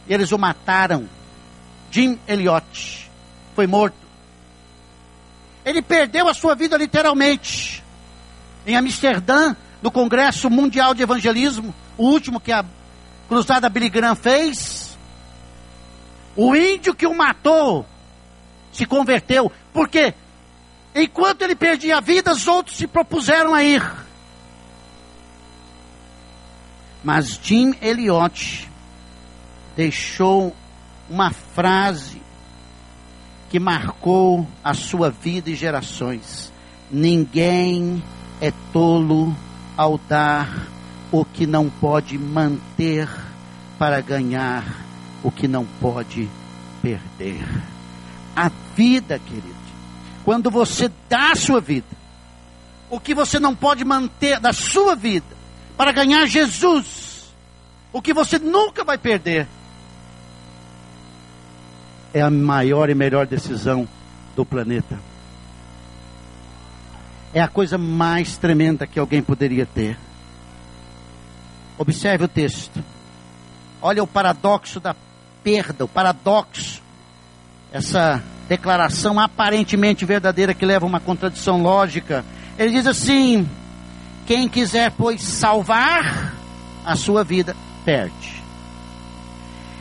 [0.08, 1.08] E eles o mataram.
[1.90, 3.10] Jim Elliot
[3.54, 3.96] foi morto.
[5.64, 7.82] Ele perdeu a sua vida literalmente.
[8.66, 12.64] Em Amsterdã, no Congresso Mundial de Evangelismo, o último que a
[13.28, 14.96] cruzada Billy Graham fez,
[16.36, 17.86] o índio que o matou
[18.72, 19.50] se converteu.
[19.72, 20.14] Por quê?
[20.94, 23.82] Enquanto ele perdia a vida, os outros se propuseram a ir.
[27.02, 28.70] Mas Jim Elliot
[29.76, 30.54] deixou
[31.08, 32.22] uma frase
[33.50, 36.52] que marcou a sua vida e gerações.
[36.90, 38.02] Ninguém
[38.40, 39.34] é tolo
[39.76, 40.66] ao dar
[41.12, 43.08] o que não pode manter
[43.78, 44.64] para ganhar
[45.22, 46.28] o que não pode
[46.82, 47.44] perder.
[48.36, 49.54] A vida, querido,
[50.24, 51.86] quando você dá a sua vida,
[52.90, 55.26] o que você não pode manter da sua vida,
[55.76, 57.32] para ganhar Jesus,
[57.92, 59.48] o que você nunca vai perder,
[62.14, 63.88] é a maior e melhor decisão
[64.36, 64.96] do planeta.
[67.34, 69.98] É a coisa mais tremenda que alguém poderia ter.
[71.76, 72.82] Observe o texto.
[73.82, 74.94] Olha o paradoxo da
[75.42, 76.80] perda, o paradoxo.
[77.72, 82.24] Essa declaração aparentemente verdadeira que leva a uma contradição lógica.
[82.56, 83.48] Ele diz assim:
[84.24, 86.32] quem quiser, pois, salvar
[86.86, 88.43] a sua vida, perde.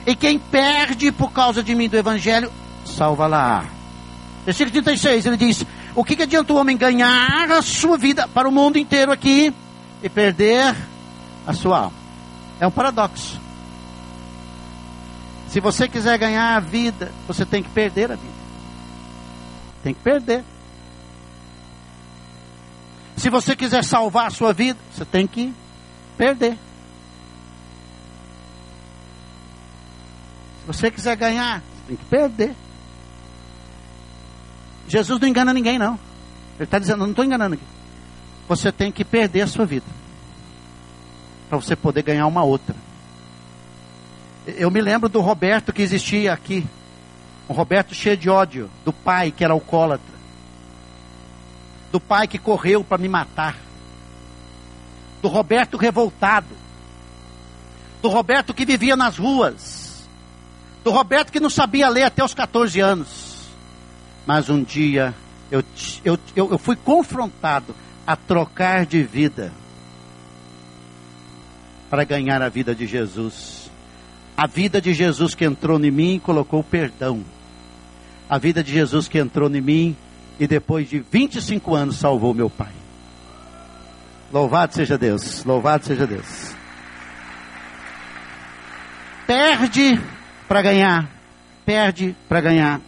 [0.06, 2.52] E quem perde por causa de mim do Evangelho,
[2.86, 3.66] salva-la.
[4.46, 8.48] Versículo 36, ele diz: O que, que adianta o homem ganhar a sua vida para
[8.48, 9.54] o mundo inteiro aqui
[10.02, 10.76] e perder
[11.48, 11.98] a sua alma?
[12.60, 13.39] É um paradoxo.
[15.48, 18.34] Se você quiser ganhar a vida, você tem que perder a vida.
[19.84, 20.44] Tem que perder.
[23.16, 25.54] Se você quiser salvar a sua vida, você tem que
[26.18, 26.58] perder.
[30.63, 32.56] Se você quiser ganhar, você tem que perder.
[34.88, 35.99] Jesus não engana ninguém, não.
[36.56, 37.63] Ele está dizendo, não estou enganando aqui.
[38.47, 39.86] Você tem que perder a sua vida.
[41.49, 42.76] Para você poder ganhar uma outra.
[44.45, 46.65] Eu me lembro do Roberto que existia aqui.
[47.49, 48.69] Um Roberto cheio de ódio.
[48.86, 50.13] Do pai que era alcoólatra
[51.93, 53.56] do pai que correu para me matar,
[55.21, 56.47] do Roberto revoltado,
[58.02, 59.83] do Roberto que vivia nas ruas,
[60.84, 63.34] do Roberto que não sabia ler até os 14 anos.
[64.26, 65.13] Mas um dia
[65.50, 65.63] eu,
[66.04, 69.52] eu, eu, eu fui confrontado a trocar de vida
[71.89, 73.69] para ganhar a vida de Jesus.
[74.36, 77.24] A vida de Jesus que entrou em mim colocou perdão.
[78.30, 79.96] A vida de Jesus que entrou em mim
[80.39, 82.71] e depois de 25 anos salvou meu pai.
[84.31, 86.56] Louvado seja Deus, louvado seja Deus.
[89.27, 90.02] Perde
[90.48, 91.10] para ganhar,
[91.65, 92.81] perde para ganhar.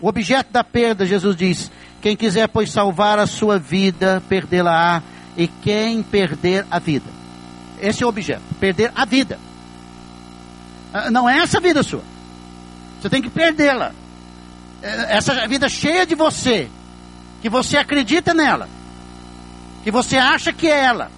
[0.00, 5.02] O objeto da perda, Jesus diz: quem quiser, pois, salvar a sua vida, perdê-la-á,
[5.36, 7.06] e quem perder a vida.
[7.80, 9.38] Esse é o objeto, perder a vida.
[10.92, 12.02] Ah, não é essa vida sua.
[13.00, 13.92] Você tem que perdê-la.
[14.82, 16.68] É, essa vida cheia de você,
[17.40, 18.68] que você acredita nela,
[19.84, 21.10] que você acha que é ela,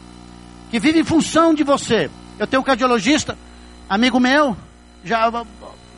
[0.70, 2.11] que vive em função de você.
[2.38, 3.36] Eu tenho um cardiologista,
[3.88, 4.57] amigo meu,
[5.05, 5.30] já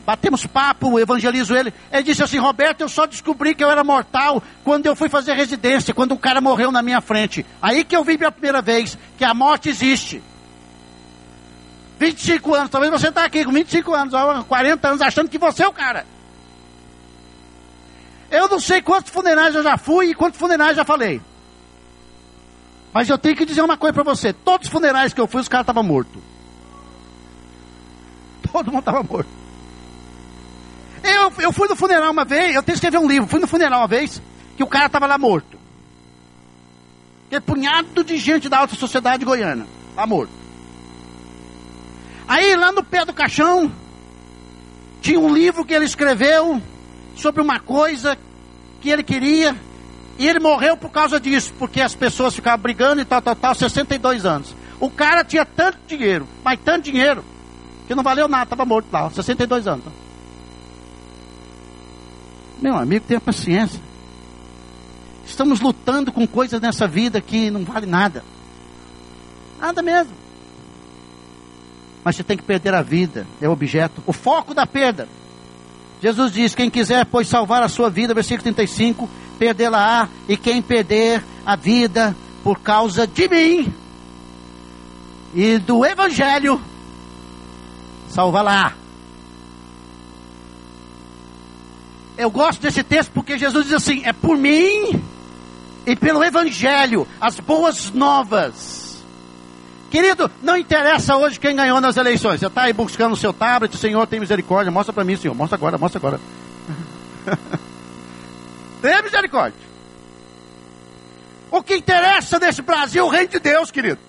[0.07, 1.75] batemos papo, evangelizo ele.
[1.91, 5.35] Ele disse assim: Roberto, eu só descobri que eu era mortal quando eu fui fazer
[5.35, 7.45] residência, quando um cara morreu na minha frente.
[7.61, 10.23] Aí que eu vi pela primeira vez que a morte existe.
[11.99, 14.15] 25 anos, talvez você está aqui com 25 anos,
[14.47, 16.07] 40 anos, achando que você é o cara.
[18.31, 21.21] Eu não sei quantos funerais eu já fui e quantos funerais já falei.
[22.93, 25.41] Mas eu tenho que dizer uma coisa para você: todos os funerais que eu fui,
[25.41, 26.23] os caras estavam mortos.
[28.53, 29.46] Todo mundo estava morto.
[31.39, 33.29] Eu, fui no funeral uma vez, eu tenho que escrever um livro.
[33.29, 34.21] Fui no funeral uma vez
[34.57, 35.59] que o cara estava lá morto.
[37.27, 39.67] Aquele punhado de gente da alta sociedade goiana,
[39.97, 40.33] lá morto.
[42.29, 43.71] Aí lá no pé do caixão,
[45.01, 46.61] tinha um livro que ele escreveu
[47.17, 48.17] sobre uma coisa
[48.81, 49.57] que ele queria,
[50.19, 53.55] e ele morreu por causa disso, porque as pessoas ficavam brigando e tal, tal, tal,
[53.55, 54.55] 62 anos.
[54.81, 57.25] O cara tinha tanto dinheiro, mas tanto dinheiro,
[57.87, 59.85] que não valeu nada, estava morto lá, 62 anos.
[62.61, 63.81] Meu amigo, tenha paciência.
[65.27, 68.25] Estamos lutando com coisas nessa vida que não vale nada.
[69.61, 70.13] Nada mesmo.
[72.05, 74.03] Mas você tem que perder a vida, é o objeto.
[74.07, 75.09] O foco da perda.
[76.01, 81.25] Jesus diz: quem quiser, pois, salvar a sua vida, versículo 35, perdê-la-á, e quem perder
[81.45, 83.75] a vida por causa de mim
[85.35, 86.61] e do Evangelho,
[88.09, 88.86] salva-la.
[92.17, 95.03] Eu gosto desse texto porque Jesus diz assim: é por mim
[95.87, 99.05] e pelo Evangelho, as boas novas.
[99.91, 102.41] Querido, não interessa hoje quem ganhou nas eleições.
[102.41, 104.71] Você está aí buscando o seu tablet, Senhor tem misericórdia.
[104.71, 105.35] Mostra para mim, Senhor.
[105.35, 106.21] Mostra agora, mostra agora.
[108.83, 109.67] Tenha misericórdia.
[111.51, 114.01] O que interessa nesse Brasil é o reino de Deus, querido.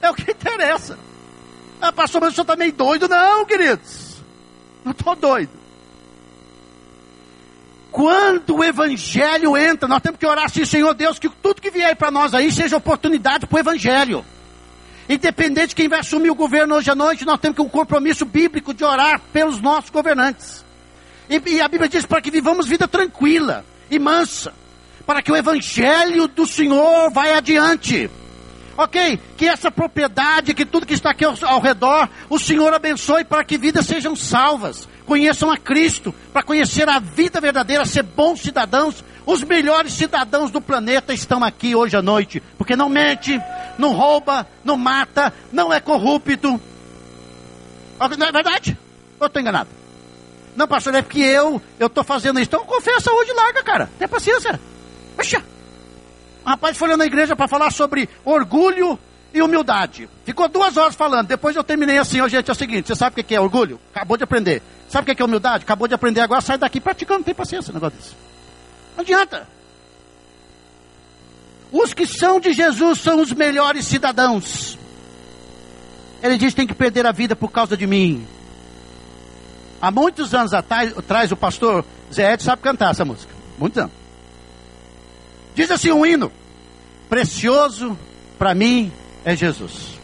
[0.00, 0.98] É o que interessa.
[1.80, 3.08] Ah, pastor, mas o senhor está meio doido?
[3.08, 4.16] Não, queridos.
[4.84, 5.50] Não estou doido.
[7.90, 11.96] Quando o evangelho entra, nós temos que orar assim, Senhor Deus, que tudo que vier
[11.96, 14.24] para nós aí seja oportunidade para o evangelho.
[15.08, 18.24] Independente de quem vai assumir o governo hoje à noite, nós temos que um compromisso
[18.24, 20.64] bíblico de orar pelos nossos governantes.
[21.28, 24.52] E, e a Bíblia diz para que vivamos vida tranquila e mansa,
[25.04, 28.08] para que o evangelho do Senhor vá adiante.
[28.82, 29.20] Ok?
[29.36, 33.44] Que essa propriedade, que tudo que está aqui ao, ao redor, o Senhor abençoe para
[33.44, 39.04] que vidas sejam salvas conheçam a Cristo, para conhecer a vida verdadeira, ser bons cidadãos.
[39.26, 43.38] Os melhores cidadãos do planeta estão aqui hoje à noite, porque não mente,
[43.76, 46.60] não rouba, não mata, não é corrupto.
[47.98, 48.78] Não é verdade?
[49.18, 49.68] Ou estou enganado?
[50.56, 52.48] Não, pastor, é porque eu estou fazendo isso.
[52.48, 53.90] Então confessa hoje larga, cara.
[53.98, 54.58] Tem paciência.
[55.16, 55.44] Poxa.
[56.44, 58.98] Um rapaz foi na igreja para falar sobre orgulho
[59.32, 60.08] e humildade.
[60.24, 61.28] Ficou duas horas falando.
[61.28, 63.80] Depois eu terminei assim, ó, gente, é o seguinte, você sabe o que é orgulho?
[63.94, 64.62] Acabou de aprender.
[64.88, 65.64] Sabe o que é humildade?
[65.64, 68.14] Acabou de aprender agora, sai daqui praticando, tem paciência negócio desse.
[68.96, 69.46] Não adianta.
[71.70, 74.76] Os que são de Jesus são os melhores cidadãos.
[76.22, 78.26] Ele diz: tem que perder a vida por causa de mim.
[79.80, 83.32] Há muitos anos atrás o pastor Zé Ed sabe cantar essa música.
[83.56, 83.99] Muitos anos.
[85.54, 86.32] Diz assim um hino:
[87.08, 87.98] Precioso
[88.38, 88.92] para mim
[89.24, 89.98] é Jesus.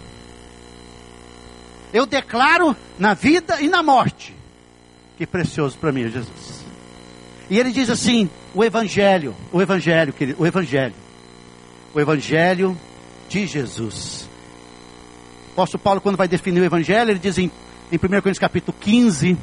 [1.92, 4.34] Eu declaro na vida e na morte
[5.16, 6.64] que precioso para mim é Jesus.
[7.48, 10.94] E ele diz assim: o Evangelho, o Evangelho, querido, o Evangelho,
[11.94, 12.78] o Evangelho
[13.28, 14.28] de Jesus.
[15.48, 17.50] O apóstolo Paulo, quando vai definir o Evangelho, ele diz em,
[17.90, 19.38] em 1 Coríntios capítulo 15,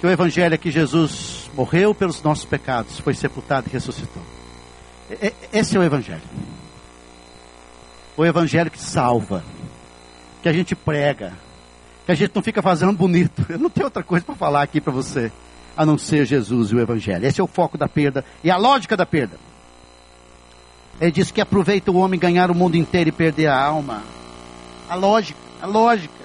[0.00, 4.22] que o Evangelho é que Jesus morreu pelos nossos pecados, foi sepultado e ressuscitou.
[5.52, 6.22] Esse é o Evangelho.
[8.16, 9.42] O Evangelho que salva,
[10.42, 11.32] que a gente prega,
[12.06, 13.44] que a gente não fica fazendo bonito.
[13.48, 15.32] Eu não tenho outra coisa para falar aqui para você,
[15.76, 17.26] a não ser Jesus e o Evangelho.
[17.26, 19.36] Esse é o foco da perda e a lógica da perda.
[21.00, 24.02] Ele diz que aproveita o homem ganhar o mundo inteiro e perder a alma.
[24.88, 26.19] A lógica, a lógica.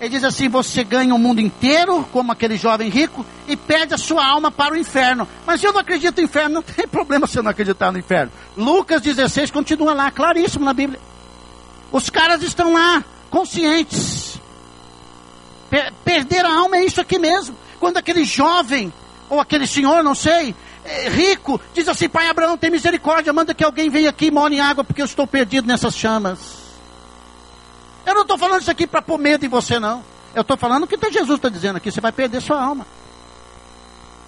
[0.00, 3.98] Ele diz assim: você ganha o mundo inteiro, como aquele jovem rico, e perde a
[3.98, 5.26] sua alma para o inferno.
[5.46, 8.30] Mas eu não acredito no inferno, não tem problema se eu não acreditar no inferno.
[8.56, 11.00] Lucas 16 continua lá, claríssimo na Bíblia.
[11.90, 14.40] Os caras estão lá, conscientes.
[15.70, 17.56] Per perder a alma é isso aqui mesmo.
[17.80, 18.92] Quando aquele jovem,
[19.28, 23.64] ou aquele senhor, não sei, é, rico, diz assim: Pai Abraão, tem misericórdia, manda que
[23.64, 26.65] alguém venha aqui e more em água, porque eu estou perdido nessas chamas.
[28.06, 30.02] Eu não estou falando isso aqui para pôr medo em você, não.
[30.32, 32.86] Eu estou falando o que Jesus está dizendo aqui: você vai perder sua alma.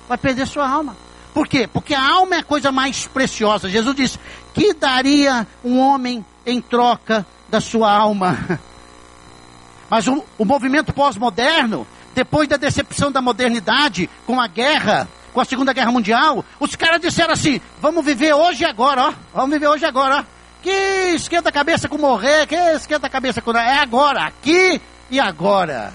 [0.09, 0.97] Vai perder sua alma.
[1.33, 1.69] Por quê?
[1.73, 3.69] Porque a alma é a coisa mais preciosa.
[3.69, 4.19] Jesus disse:
[4.53, 8.37] que daria um homem em troca da sua alma?
[9.89, 15.45] Mas o, o movimento pós-moderno, depois da decepção da modernidade, com a guerra, com a
[15.45, 19.13] Segunda Guerra Mundial, os caras disseram assim: vamos viver hoje e agora, ó.
[19.33, 20.38] Vamos viver hoje e agora, ó.
[20.63, 23.53] Que esquenta a cabeça com morrer, que esquenta a cabeça com.
[23.53, 24.81] É agora, aqui
[25.11, 25.93] e agora.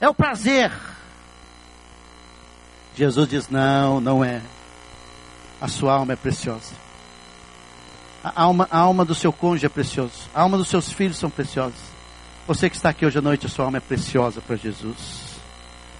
[0.00, 0.72] É o prazer.
[2.94, 4.40] Jesus diz: não, não é.
[5.60, 6.74] A sua alma é preciosa.
[8.22, 10.12] A alma, a alma do seu cônjuge é preciosa.
[10.34, 11.78] A alma dos seus filhos são preciosas.
[12.46, 15.40] Você que está aqui hoje à noite, a sua alma é preciosa para Jesus.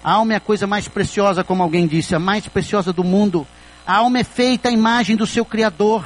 [0.03, 3.47] A alma é a coisa mais preciosa, como alguém disse, a mais preciosa do mundo.
[3.87, 6.05] A alma é feita à imagem do seu Criador.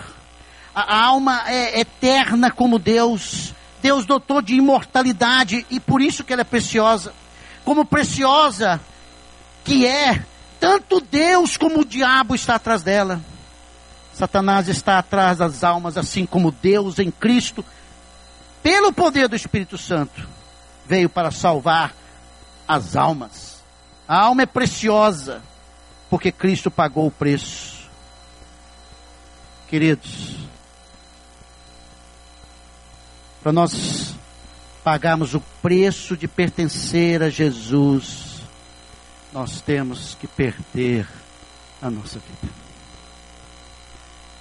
[0.77, 3.55] A, alma é eterna como Deus.
[3.81, 7.15] Deus dotou de imortalidade e por isso que ela é preciosa.
[7.65, 8.79] Como preciosa
[9.65, 10.23] que é,
[10.61, 13.23] tanto Deus como o diabo está atrás dela.
[14.13, 17.65] Satanás está atrás das almas, assim como Deus em Cristo,
[18.63, 20.29] pelo poder do Espírito Santo,
[20.87, 21.95] veio para salvar
[22.69, 23.63] as almas.
[24.07, 25.43] A alma é preciosa,
[26.11, 27.89] porque Cristo pagou o preço.
[29.69, 30.46] Queridos,
[33.47, 34.17] para nós
[34.83, 38.43] pagarmos o preço de pertencer a Jesus,
[39.33, 41.07] nós temos que perder
[41.81, 42.53] a nossa vida.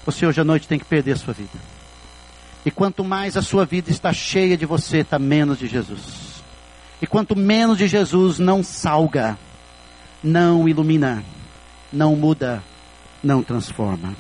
[0.08, 1.60] Você hoje à noite tem que perder a sua vida.
[2.66, 6.42] E quanto mais a sua vida está cheia de você, está menos de Jesus.
[7.00, 9.38] E quanto menos de Jesus, não salga,
[10.24, 11.24] não ilumina,
[11.94, 12.64] não muda,
[13.22, 14.16] não transforma.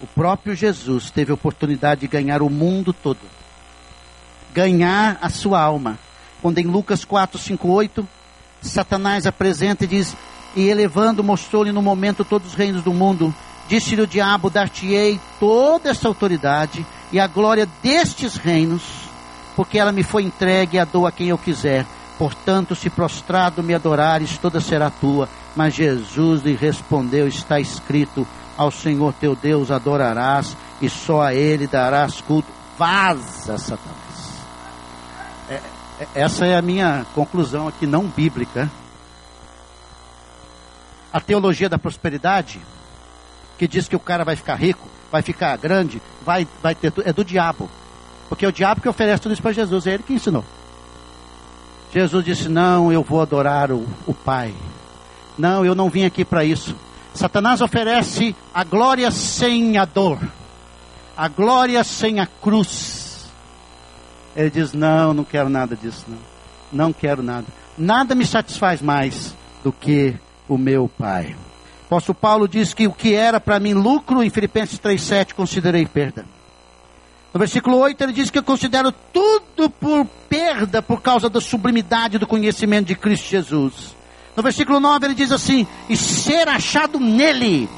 [0.00, 3.20] O próprio Jesus teve a oportunidade de ganhar o mundo todo.
[4.54, 5.98] Ganhar a sua alma.
[6.40, 8.08] Quando em Lucas 4, 5, 8,
[8.62, 10.16] Satanás apresenta e diz:
[10.56, 13.34] E elevando, mostrou-lhe no momento todos os reinos do mundo.
[13.68, 18.82] Disse-lhe o diabo: Dar-te-ei toda essa autoridade e a glória destes reinos,
[19.54, 21.84] porque ela me foi entregue e a dou a quem eu quiser.
[22.18, 25.28] Portanto, se prostrado me adorares, toda será tua.
[25.54, 28.26] Mas Jesus lhe respondeu: Está escrito
[28.60, 32.46] ao Senhor teu Deus adorarás e só a Ele darás culto.
[32.76, 34.44] Vaza, Satanás.
[35.48, 35.54] É,
[35.98, 38.70] é, essa é a minha conclusão aqui, não bíblica.
[41.10, 42.60] A teologia da prosperidade,
[43.56, 47.08] que diz que o cara vai ficar rico, vai ficar grande, vai, vai ter tudo,
[47.08, 47.66] é do diabo.
[48.28, 50.44] Porque é o diabo que oferece tudo isso para Jesus, é ele que ensinou.
[51.94, 54.54] Jesus disse: Não, eu vou adorar o, o Pai.
[55.38, 56.76] Não, eu não vim aqui para isso.
[57.14, 60.18] Satanás oferece a glória sem a dor,
[61.16, 63.26] a glória sem a cruz.
[64.36, 66.18] Ele diz: Não, não quero nada disso, não.
[66.72, 67.46] Não quero nada.
[67.76, 69.34] Nada me satisfaz mais
[69.64, 70.14] do que
[70.48, 71.34] o meu Pai.
[71.82, 75.84] O apóstolo Paulo diz que o que era para mim lucro, em Filipenses 3,7, considerei
[75.86, 76.24] perda.
[77.32, 82.18] No versículo 8 ele diz que eu considero tudo por perda por causa da sublimidade
[82.18, 83.96] do conhecimento de Cristo Jesus.
[84.36, 87.68] No versículo 9 ele diz assim: E ser achado nele,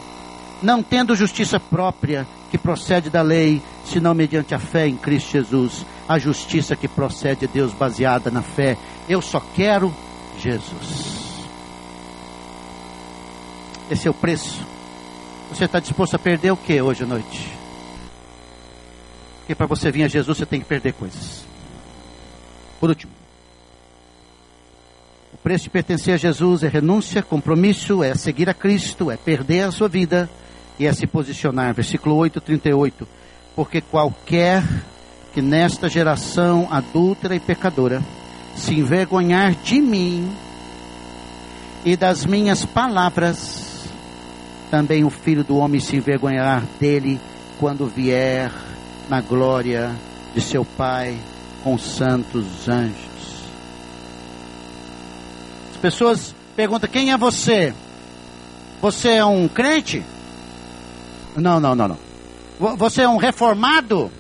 [0.63, 5.87] não tendo justiça própria que procede da lei, senão mediante a fé em Cristo Jesus,
[6.09, 8.77] a justiça que procede de Deus baseada na fé.
[9.09, 9.93] Eu só quero
[10.39, 11.23] Jesus.
[13.91, 14.67] Esse é o preço.
[15.51, 17.53] Você está disposto a perder o que hoje à noite?
[19.41, 21.45] Porque para você vir a Jesus você tem que perder coisas.
[22.79, 23.22] Por último
[25.43, 29.73] preço de pertencer a Jesus é renúncia, compromisso, é seguir a Cristo, é perder a
[29.73, 30.31] sua vida
[30.79, 31.75] e é se posicionar.
[31.75, 33.09] Versículo 8, 38.
[33.57, 34.63] Porque qualquer
[35.35, 38.03] que nesta geração adúltera e pecadora
[38.55, 40.31] se envergonhar de mim
[41.85, 43.89] e das minhas palavras,
[44.71, 47.21] também o filho do homem se envergonhará dele
[47.59, 48.53] quando vier
[49.09, 49.91] na glória
[50.35, 51.19] de seu Pai
[51.65, 53.12] com santos anjos
[55.83, 57.75] pessoas perguntam: quem é você?
[58.81, 60.03] Você é um crente?
[61.37, 61.99] Não, não, não, não.
[62.77, 64.11] Você é um reformado?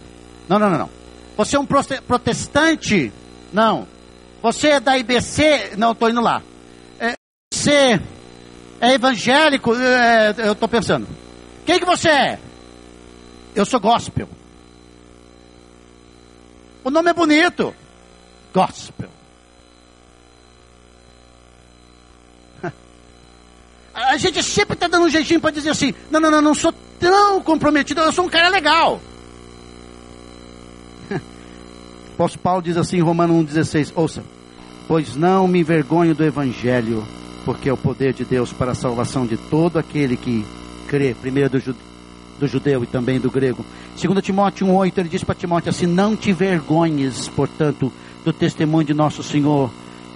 [0.48, 0.90] Não, não, não, não.
[1.36, 3.12] Você é um protestante?
[3.52, 3.86] Não.
[4.42, 5.76] Você é da IBC?
[5.76, 6.42] Não, estou indo lá.
[6.98, 7.14] É,
[7.52, 8.00] você
[8.80, 9.74] é evangélico?
[9.74, 11.06] É, eu estou pensando.
[11.64, 12.38] Quem que você é?
[13.54, 14.28] Eu sou gospel.
[16.82, 17.74] O nome é bonito.
[18.52, 19.21] Gospel.
[23.94, 26.72] A gente sempre está dando um jeitinho para dizer assim: não, não, não, não sou
[26.98, 29.00] tão comprometido, eu sou um cara legal.
[31.10, 31.14] O
[32.14, 34.24] apóstolo Paulo diz assim em Romanos 1,16: ouça,
[34.88, 37.06] pois não me envergonho do evangelho,
[37.44, 40.44] porque é o poder de Deus para a salvação de todo aquele que
[40.88, 41.78] crê, primeiro do, jude,
[42.38, 43.64] do judeu e também do grego.
[43.96, 47.92] Segundo Timóteo 1,8, ele diz para Timóteo assim: não te vergonhes, portanto,
[48.24, 49.70] do testemunho de nosso Senhor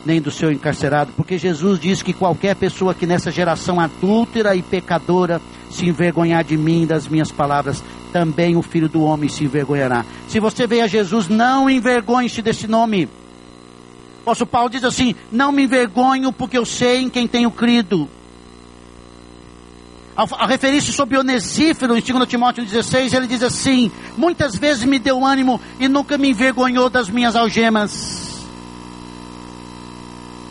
[0.06, 4.62] nem do seu encarcerado, porque Jesus diz que qualquer pessoa que nessa geração adúltera e
[4.62, 7.82] pecadora se envergonhar de mim, das minhas palavras,
[8.12, 10.04] também o filho do homem se envergonhará.
[10.28, 13.06] Se você veio a Jesus, não envergonhe-se desse nome.
[13.06, 18.08] O apóstolo Paulo diz assim: Não me envergonho, porque eu sei em quem tenho crido.
[20.16, 25.26] Ao referir-se sobre Onesífero, em 2 Timóteo 16, ele diz assim: Muitas vezes me deu
[25.26, 28.25] ânimo e nunca me envergonhou das minhas algemas.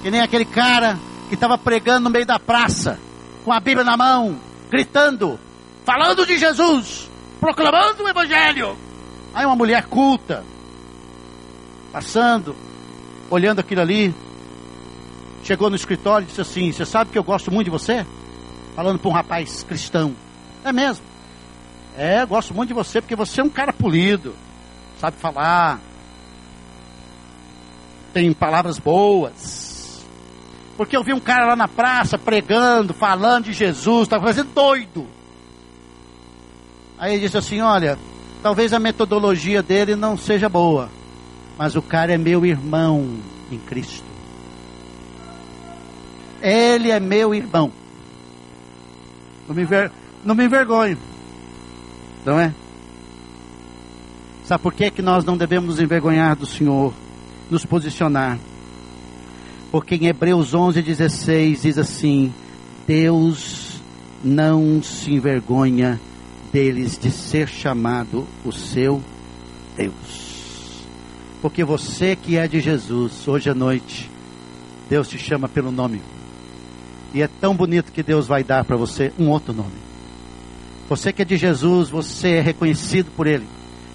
[0.06, 3.00] Que nem aquele cara que estava pregando no meio da praça.
[3.44, 4.38] com a Bíblia na mão,
[4.70, 5.40] gritando,
[5.84, 8.78] falando de Jesus, proclamando o Evangelho.
[9.34, 10.44] Aí uma mulher culta,
[11.92, 12.56] passando,
[13.32, 14.14] olhando aquilo ali,
[15.44, 18.06] chegou no escritório e disse assim: Você sabe que eu gosto muito de você?
[18.76, 20.16] Falando para um rapaz cristão.
[20.64, 21.04] É mesmo?
[21.98, 24.36] É, gosto muito de você porque você é um cara polido,
[25.02, 25.80] sabe falar,
[28.14, 29.65] tem palavras boas.
[30.78, 35.08] Porque eu vi um cara lá na praça pregando, falando de Jesus, estava fazendo doido.
[36.98, 37.98] Aí ele disse assim: Olha,
[38.44, 40.90] talvez a metodologia dele não seja boa,
[41.58, 43.18] mas o cara é meu irmão
[43.52, 44.06] em Cristo.
[46.42, 47.72] Ele é meu irmão.
[49.48, 49.92] Não me, ver,
[50.24, 50.98] não me envergonho.
[52.26, 52.54] Não é?
[54.44, 56.94] Sabe por que, que nós não devemos envergonhar do Senhor?
[57.50, 58.38] Nos posicionar.
[59.76, 62.34] Porque em Hebreus 11, 16 diz assim:
[62.88, 63.82] Deus
[64.24, 66.00] não se envergonha
[66.50, 69.04] deles de ser chamado o seu
[69.76, 70.86] Deus.
[71.42, 74.10] Porque você que é de Jesus, hoje à noite,
[74.90, 76.02] Deus te chama pelo nome.
[77.14, 79.76] E é tão bonito que Deus vai dar para você um outro nome.
[80.88, 83.46] Você que é de Jesus, você é reconhecido por Ele.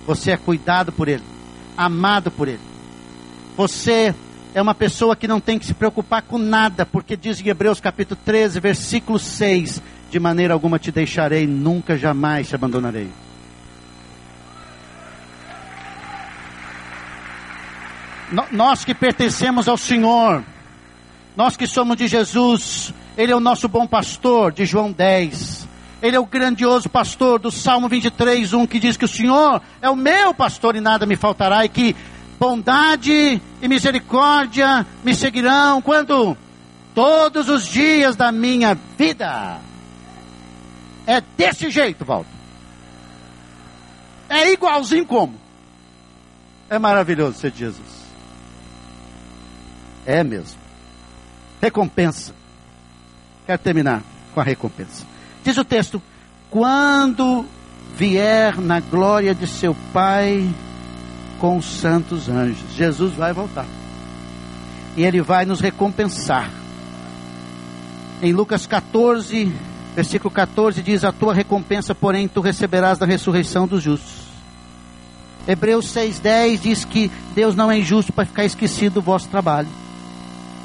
[0.07, 1.25] Você é cuidado por Ele.
[1.75, 2.61] Amado por Ele.
[3.57, 4.15] Você
[4.55, 7.81] é uma pessoa que não tem que se preocupar com nada, porque diz em Hebreus
[7.81, 13.09] capítulo 13, versículo 6: De maneira alguma te deixarei, nunca jamais te abandonarei.
[18.53, 20.45] Nós que pertencemos ao Senhor,
[21.37, 25.69] nós que somos de Jesus, ele é o nosso bom pastor, de João 10.
[26.03, 29.91] Ele é o grandioso pastor do Salmo 23, 1, que diz que o Senhor é
[29.91, 31.95] o meu pastor e nada me faltará, e que
[32.41, 36.35] bondade e misericórdia me seguirão quando
[36.95, 39.61] todos os dias da minha vida.
[41.07, 42.31] É desse jeito, Walter.
[44.27, 45.35] É igualzinho como?
[46.71, 48.01] É maravilhoso ser Jesus.
[50.07, 50.59] É mesmo.
[51.61, 52.35] Recompensa.
[53.45, 55.05] Quero terminar com a recompensa.
[55.45, 56.01] Diz o texto:
[56.49, 57.45] quando
[57.97, 60.49] vier na glória de seu Pai
[61.41, 63.67] com os santos anjos, Jesus vai voltar.
[64.97, 66.51] E ele vai nos recompensar.
[68.23, 69.51] Em Lucas 14,
[69.97, 74.21] versículo 14 diz: A tua recompensa, porém, tu receberás na ressurreição dos justos.
[75.49, 79.69] Hebreus 6,10 diz que Deus não é injusto para ficar esquecido do vosso trabalho.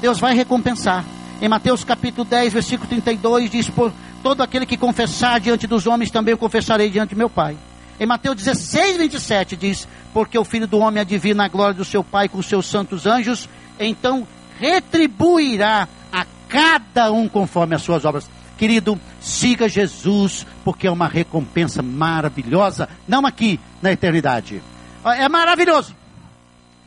[0.00, 1.04] Deus vai recompensar.
[1.40, 3.90] Em Mateus capítulo 10, versículo 32, diz: Por
[4.22, 7.56] todo aquele que confessar diante dos homens, também eu confessarei diante de meu Pai.
[7.98, 12.04] Em Mateus 16, 27 diz: Porque o filho do homem adivina a glória do seu
[12.04, 14.26] Pai com seus santos anjos, então
[14.58, 18.28] retribuirá a cada um conforme as suas obras.
[18.58, 24.62] Querido, siga Jesus, porque é uma recompensa maravilhosa, não aqui na eternidade.
[25.04, 25.94] É maravilhoso.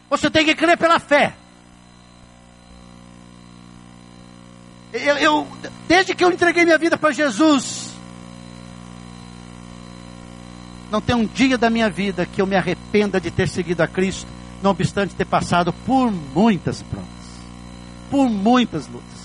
[0.10, 1.36] Você tem que crer pela fé.
[4.92, 5.48] Eu, eu,
[5.88, 7.89] desde que eu entreguei minha vida para Jesus,
[10.92, 13.88] não tem um dia da minha vida que eu me arrependa de ter seguido a
[13.88, 14.28] Cristo,
[14.62, 17.08] não obstante ter passado por muitas provas,
[18.10, 19.20] por muitas lutas.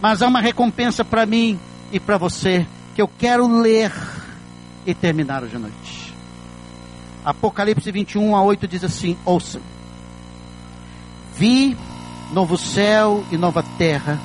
[0.00, 1.58] Mas há uma recompensa para mim
[1.92, 3.92] e para você que eu quero ler
[4.86, 6.14] e terminar hoje à noite.
[7.24, 9.60] Apocalipse 21 a 8 diz assim: Ouçam,
[11.36, 11.76] vi
[12.32, 14.18] novo céu e nova terra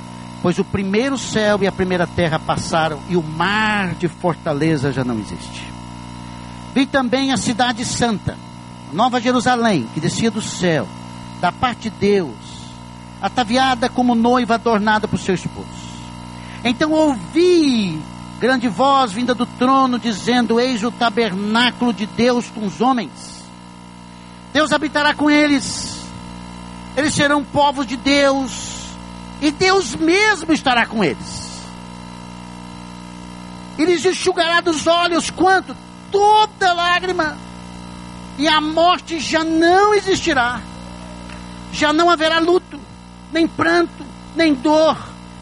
[0.46, 5.04] pois o primeiro céu e a primeira terra passaram e o mar de fortaleza já
[5.04, 5.75] não existe.
[6.76, 8.38] Vi também a cidade santa,
[8.92, 10.86] Nova Jerusalém, que descia do céu,
[11.40, 12.36] da parte de Deus,
[13.22, 15.70] ataviada como noiva adornada por seu esposo.
[16.66, 17.98] Então ouvi
[18.42, 23.46] grande voz vinda do trono dizendo: Eis o tabernáculo de Deus com os homens.
[24.52, 26.04] Deus habitará com eles.
[26.98, 28.90] Eles serão povos de Deus
[29.42, 31.62] e Deus mesmo estará com eles.
[33.78, 35.85] E lhes enxugará dos olhos quanto?
[36.16, 37.38] Toda lágrima.
[38.38, 40.62] E a morte já não existirá.
[41.74, 42.80] Já não haverá luto,
[43.34, 44.98] nem pranto, nem dor,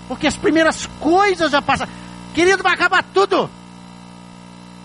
[0.07, 1.87] porque as primeiras coisas já passam.
[2.33, 3.47] Querido, vai acabar tudo.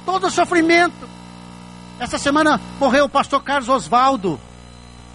[0.05, 1.09] Todo o sofrimento.
[1.99, 4.39] Essa semana morreu o pastor Carlos Oswaldo,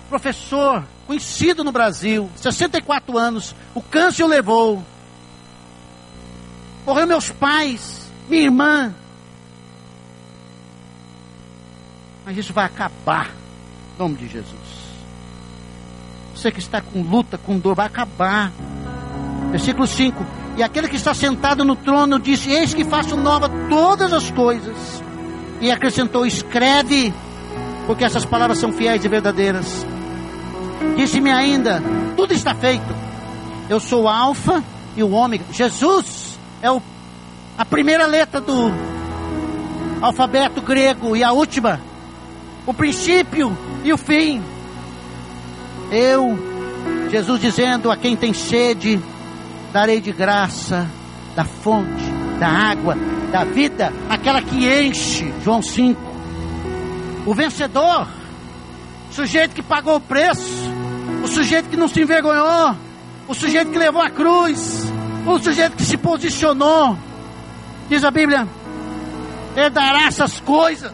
[0.09, 4.83] professor, conhecido no Brasil, 64 anos, o câncer o levou.
[6.83, 8.93] Morreu meus pais, minha irmã.
[12.25, 13.31] Mas isso vai acabar,
[13.95, 14.83] em nome de Jesus.
[16.35, 18.51] Você que está com luta, com dor, vai acabar.
[19.51, 20.25] Versículo 5:
[20.57, 25.03] E aquele que está sentado no trono disse: Eis que faço nova todas as coisas.
[25.61, 27.13] E acrescentou: Escreve,
[27.85, 29.85] porque essas palavras são fiéis e verdadeiras.
[30.95, 31.81] Disse-me ainda:
[32.15, 32.95] Tudo está feito.
[33.69, 34.63] Eu sou o Alfa
[34.95, 35.45] e o Ômega.
[35.51, 36.81] Jesus é o,
[37.57, 38.71] a primeira letra do
[40.01, 41.79] alfabeto grego e a última,
[42.65, 44.41] o princípio e o fim.
[45.91, 46.37] Eu,
[47.11, 48.99] Jesus dizendo a quem tem sede,
[49.71, 50.87] darei de graça
[51.35, 52.03] da fonte,
[52.39, 52.95] da água,
[53.31, 55.33] da vida, aquela que enche.
[55.43, 55.99] João 5.
[57.25, 58.07] O vencedor,
[59.09, 60.71] o sujeito que pagou o preço,
[61.23, 62.75] o sujeito que não se envergonhou,
[63.27, 64.91] o sujeito que levou a cruz,
[65.25, 66.97] o sujeito que se posicionou.
[67.89, 68.47] Diz a Bíblia:
[69.55, 70.91] herdará essas coisas,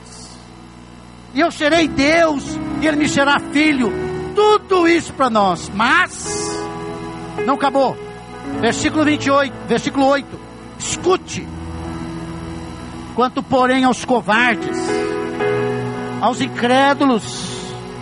[1.34, 2.44] e eu serei Deus,
[2.82, 3.92] e Ele me será filho.
[4.36, 6.28] Tudo isso para nós, mas
[7.46, 7.98] não acabou.
[8.62, 10.40] Versículo 28, versículo 8.
[10.80, 11.48] Escute.
[13.16, 14.78] Quanto, porém, aos covardes,
[16.22, 17.50] aos incrédulos,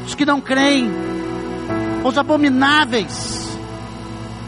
[0.06, 0.92] os que não creem,
[2.04, 3.58] aos abomináveis,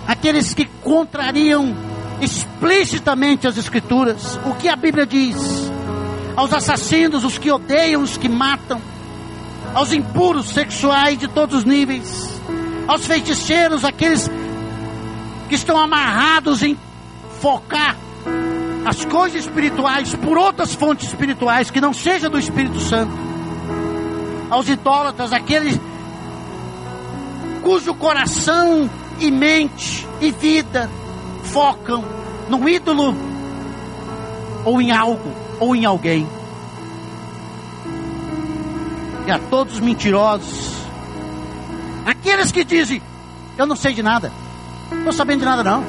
[0.08, 1.76] aqueles que contrariam
[2.22, 5.72] explicitamente as Escrituras, o que a Bíblia diz,
[6.36, 8.82] aos assassinos, os que odeiam, os que matam,
[9.74, 12.30] aos impuros sexuais de todos os níveis,
[12.88, 14.30] aos feiticeiros, aqueles
[15.48, 16.78] que estão amarrados em
[17.40, 17.96] focar
[18.86, 23.12] as coisas espirituais por outras fontes espirituais que não seja do Espírito Santo.
[24.50, 25.80] Aos idólatras, aqueles
[27.62, 30.90] cujo coração e mente e vida
[31.44, 32.04] focam
[32.48, 33.16] no ídolo
[34.66, 36.28] ou em algo ou em alguém.
[39.28, 40.74] E a todos os mentirosos,
[42.06, 43.02] aqueles que dizem:
[43.58, 44.32] Eu não sei de nada.
[44.90, 45.84] Não estou sabendo de nada não.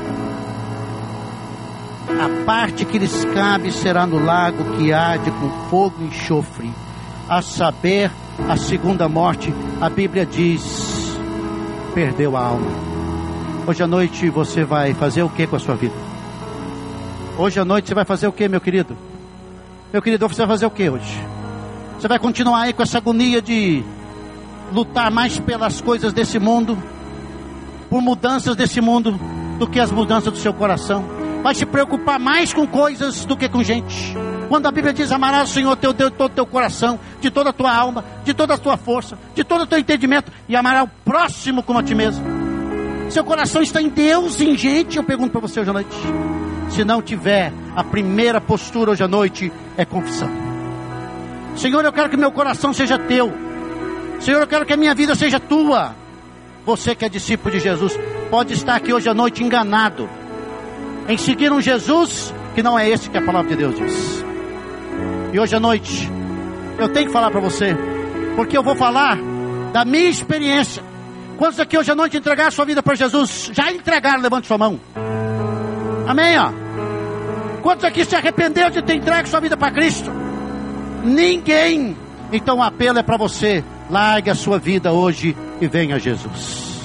[2.08, 6.70] A parte que lhes cabe será no lago que arde com fogo e enxofre.
[7.28, 8.10] A saber,
[8.48, 11.16] a segunda morte, a Bíblia diz:
[11.94, 12.70] perdeu a alma.
[13.66, 15.94] Hoje à noite você vai fazer o que com a sua vida?
[17.38, 18.96] Hoje à noite você vai fazer o que, meu querido?
[19.93, 21.24] Meu querido, você vai fazer o que hoje?
[21.99, 23.82] Você vai continuar aí com essa agonia de
[24.72, 26.78] lutar mais pelas coisas desse mundo?
[27.91, 29.20] por mudanças desse mundo
[29.59, 31.05] do que as mudanças do seu coração.
[31.43, 34.16] Vai se preocupar mais com coisas do que com gente.
[34.49, 37.30] Quando a Bíblia diz amarás o Senhor teu Deus de todo o teu coração, de
[37.30, 40.55] toda a tua alma, de toda a tua força, de todo o teu entendimento, e
[40.55, 42.24] amarás o próximo como a ti mesmo.
[43.11, 45.97] Seu coração está em Deus em gente, eu pergunto para você hoje à noite.
[46.70, 50.30] Se não tiver, a primeira postura hoje à noite é confissão.
[51.56, 53.32] Senhor, eu quero que meu coração seja teu.
[54.20, 55.94] Senhor, eu quero que a minha vida seja tua.
[56.64, 57.98] Você que é discípulo de Jesus,
[58.30, 60.08] pode estar aqui hoje à noite enganado
[61.08, 64.24] em seguir um Jesus que não é esse que a palavra de Deus diz.
[65.32, 66.10] E hoje à noite,
[66.78, 67.76] eu tenho que falar para você,
[68.36, 69.18] porque eu vou falar
[69.72, 70.82] da minha experiência.
[71.36, 73.50] Quantos aqui hoje à noite entregaram a sua vida para Jesus?
[73.52, 74.78] Já entregaram, levante sua mão.
[76.11, 76.50] Amém, ó.
[77.62, 80.11] Quantos aqui se arrependeram de ter entregue sua vida para Cristo?
[81.04, 81.96] Ninguém.
[82.32, 83.62] Então o apelo é para você.
[83.88, 86.82] Largue a sua vida hoje e venha a Jesus.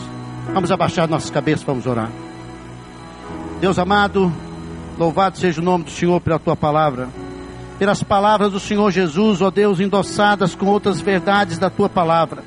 [0.54, 2.12] Vamos abaixar nossas cabeças, vamos orar.
[3.60, 4.32] Deus amado,
[4.96, 7.10] louvado seja o nome do Senhor pela tua palavra.
[7.80, 12.44] Pelas palavras do Senhor Jesus, ó Deus, endossadas com outras verdades da tua palavra.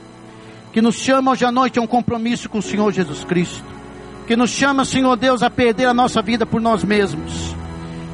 [0.73, 3.78] Que nos chama hoje à noite a um compromisso com o Senhor Jesus Cristo.
[4.29, 7.57] Que nos chama, Senhor Deus, a perder a nossa vida por nós mesmos.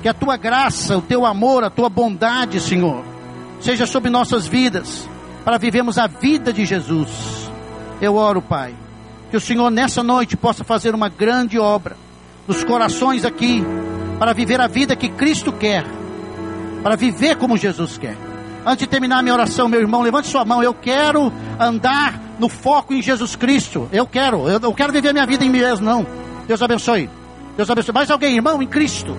[0.01, 3.05] Que a tua graça, o teu amor, a tua bondade, Senhor,
[3.61, 5.09] seja sobre nossas vidas
[5.45, 7.51] para vivermos a vida de Jesus.
[8.01, 8.77] Eu oro, Pai,
[9.29, 11.97] que o Senhor nessa noite possa fazer uma grande obra
[12.47, 13.65] nos corações aqui,
[14.17, 15.85] para viver a vida que Cristo quer,
[16.81, 18.17] para viver como Jesus quer.
[18.67, 20.63] Antes de terminar minha oração, meu irmão, levante sua mão.
[20.63, 23.89] Eu quero andar no foco em Jesus Cristo.
[23.93, 26.07] Eu quero, eu, eu quero viver minha vida em mim mesmo, não.
[26.47, 27.11] Deus abençoe.
[27.57, 27.95] Deus abençoe.
[27.95, 29.17] Mais alguém, irmão, em Cristo.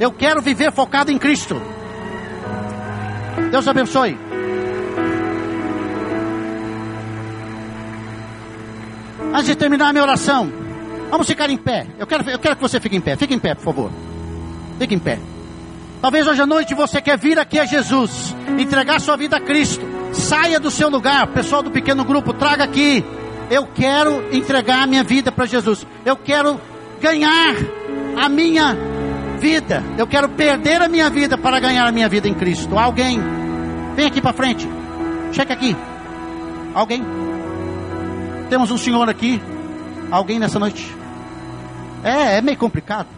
[0.00, 1.60] Eu quero viver focado em Cristo.
[3.52, 4.18] Deus abençoe.
[9.32, 10.50] Antes de terminar minha oração,
[11.10, 11.86] vamos ficar em pé.
[11.98, 13.16] Eu quero, eu quero que você fique em pé.
[13.16, 13.90] Fique em pé, por favor.
[14.78, 15.18] Fique em pé.
[16.00, 19.84] Talvez hoje à noite você quer vir aqui a Jesus, entregar sua vida a Cristo.
[20.12, 23.04] Saia do seu lugar, pessoal do pequeno grupo, traga aqui.
[23.50, 25.86] Eu quero entregar a minha vida para Jesus.
[26.04, 26.60] Eu quero
[27.00, 27.54] ganhar
[28.16, 28.76] a minha
[29.38, 29.82] vida.
[29.96, 32.78] Eu quero perder a minha vida para ganhar a minha vida em Cristo.
[32.78, 33.20] Alguém,
[33.96, 34.68] vem aqui para frente.
[35.32, 35.76] Chega aqui.
[36.74, 37.04] Alguém?
[38.48, 39.42] Temos um senhor aqui.
[40.10, 40.94] Alguém nessa noite?
[42.04, 43.08] É, é meio complicado.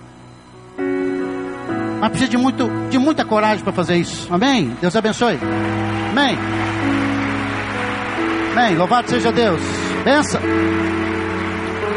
[2.01, 4.27] Mas precisa de, muito, de muita coragem para fazer isso.
[4.33, 4.75] Amém?
[4.81, 5.39] Deus abençoe.
[6.11, 6.39] Amém.
[8.53, 8.77] Amém.
[8.77, 9.61] Louvado seja Deus.
[10.03, 10.41] Benção.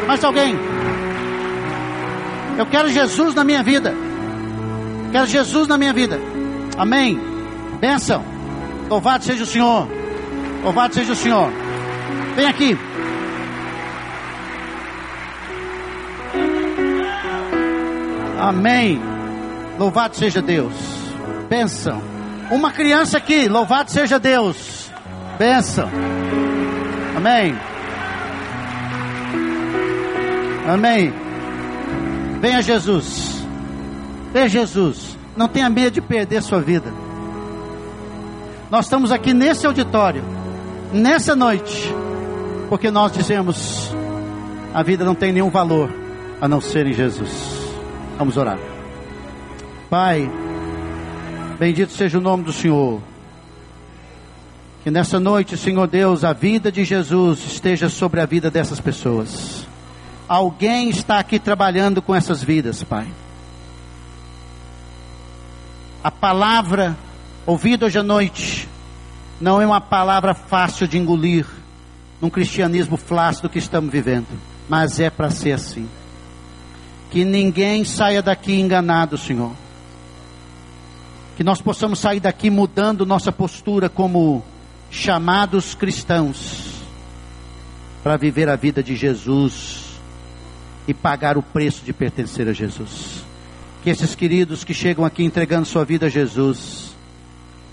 [0.06, 0.56] Mais alguém?
[2.58, 3.96] Eu quero Jesus na minha vida.
[5.12, 6.20] Quero Jesus na minha vida.
[6.78, 7.20] Amém.
[7.80, 8.24] Benção.
[8.90, 9.88] Louvado seja o Senhor.
[10.64, 11.50] Louvado seja o Senhor.
[12.36, 12.78] Vem aqui.
[18.40, 19.13] Amém.
[19.78, 20.74] Louvado seja Deus.
[21.50, 22.02] Bênção.
[22.52, 24.92] Uma criança aqui, louvado seja Deus.
[25.38, 25.90] Bênção.
[27.18, 27.56] Amém.
[30.68, 31.14] Amém.
[32.40, 33.46] Venha Jesus.
[34.32, 35.18] Venha Jesus.
[35.36, 36.94] Não tenha medo de perder sua vida.
[38.70, 40.24] Nós estamos aqui nesse auditório,
[40.92, 41.94] nessa noite,
[42.70, 43.94] porque nós dizemos:
[44.74, 45.94] a vida não tem nenhum valor
[46.42, 47.32] a não ser em Jesus.
[48.18, 48.73] Vamos orar.
[49.94, 50.28] Pai,
[51.60, 53.00] bendito seja o nome do Senhor.
[54.84, 59.68] Que nessa noite, Senhor Deus, a vida de Jesus esteja sobre a vida dessas pessoas.
[60.28, 63.06] Alguém está aqui trabalhando com essas vidas, Pai.
[66.04, 66.98] A palavra
[67.46, 68.68] ouvida hoje à noite
[69.40, 71.46] não é uma palavra fácil de engolir
[72.20, 74.26] num cristianismo flácido que estamos vivendo,
[74.68, 75.88] mas é para ser assim.
[77.12, 79.62] Que ninguém saia daqui enganado, Senhor.
[81.36, 84.44] Que nós possamos sair daqui mudando nossa postura como
[84.92, 86.74] chamados cristãos
[88.04, 90.00] para viver a vida de Jesus
[90.88, 93.24] e pagar o preço de pertencer a Jesus.
[93.82, 96.94] Que esses queridos que chegam aqui entregando sua vida a Jesus,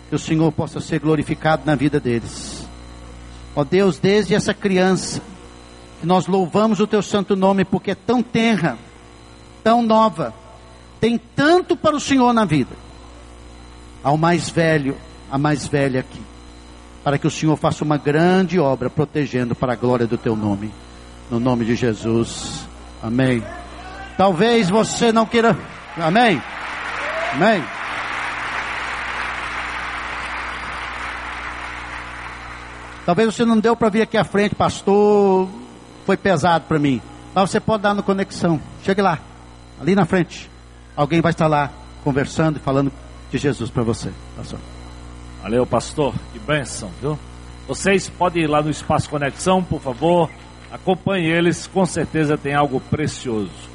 [0.09, 2.67] que o Senhor possa ser glorificado na vida deles.
[3.55, 5.21] Ó Deus, desde essa criança,
[6.01, 8.79] que nós louvamos o teu santo nome porque é tão tenra,
[9.63, 10.33] tão nova,
[11.01, 12.75] tem tanto para o Senhor na vida.
[14.03, 14.97] Ao mais velho,
[15.31, 16.21] a mais velha aqui
[17.03, 20.73] para que o Senhor faça uma grande obra protegendo para a glória do teu nome.
[21.31, 22.67] No nome de Jesus.
[23.03, 23.43] Amém.
[24.17, 25.57] Talvez você não queira.
[25.97, 26.43] Amém.
[27.33, 27.65] Amém.
[33.07, 35.49] Talvez você não deu para vir aqui à frente, pastor.
[36.05, 37.01] Foi pesado para mim.
[37.35, 38.61] Mas você pode dar no conexão.
[38.85, 39.19] Chegue lá.
[39.81, 40.51] Ali na frente.
[40.95, 41.71] Alguém vai estar lá
[42.05, 42.93] conversando e falando
[43.31, 44.11] de Jesus para você.
[44.37, 44.59] Pastor.
[45.43, 46.15] Valeu, pastor.
[46.33, 47.19] Que bênção, viu?
[47.67, 50.29] Vocês podem ir lá no Espaço Conexão, por favor.
[50.71, 53.71] Acompanhe eles, com certeza tem algo precioso.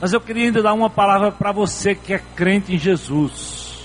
[0.00, 3.78] Mas eu queria ainda dar uma palavra para você que é crente em Jesus.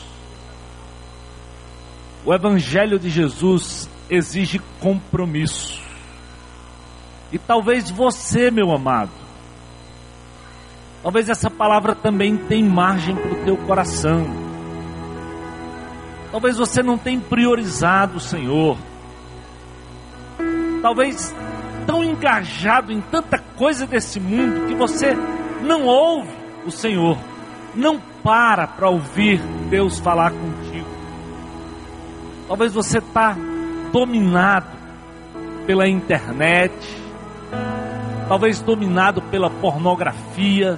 [2.26, 5.84] O Evangelho de Jesus exige compromisso.
[7.32, 9.11] E talvez você, meu amado,
[11.03, 14.45] talvez essa palavra também tenha margem para o teu coração.
[16.36, 18.78] Talvez você não tenha priorizado o Senhor.
[20.82, 21.34] Talvez
[21.88, 25.14] tão engajado em tanta coisa desse mundo que você
[25.62, 26.30] não ouve
[26.66, 27.18] o Senhor.
[27.74, 30.90] Não para para ouvir Deus falar contigo.
[32.50, 33.38] Talvez você está
[33.94, 34.76] dominado
[35.66, 36.74] pela internet,
[38.28, 40.78] talvez dominado pela pornografia,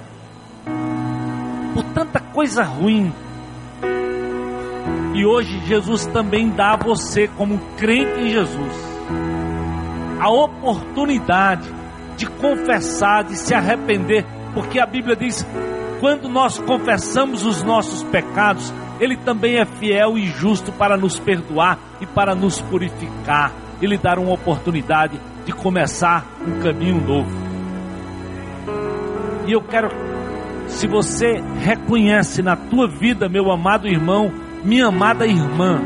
[1.74, 3.12] por tanta coisa ruim
[5.18, 8.72] e hoje Jesus também dá a você, como crente em Jesus,
[10.20, 11.68] a oportunidade
[12.16, 15.44] de confessar, de se arrepender, porque a Bíblia diz:
[15.98, 21.80] quando nós confessamos os nossos pecados, Ele também é fiel e justo para nos perdoar
[22.00, 23.50] e para nos purificar
[23.82, 27.30] e lhe dar uma oportunidade de começar um caminho novo.
[29.48, 29.88] E eu quero,
[30.68, 35.80] se você reconhece na tua vida, meu amado irmão, minha amada irmã,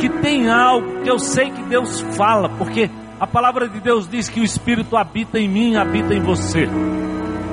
[0.00, 4.28] que tem algo que eu sei que Deus fala, porque a palavra de Deus diz
[4.28, 6.68] que o Espírito habita em mim, habita em você.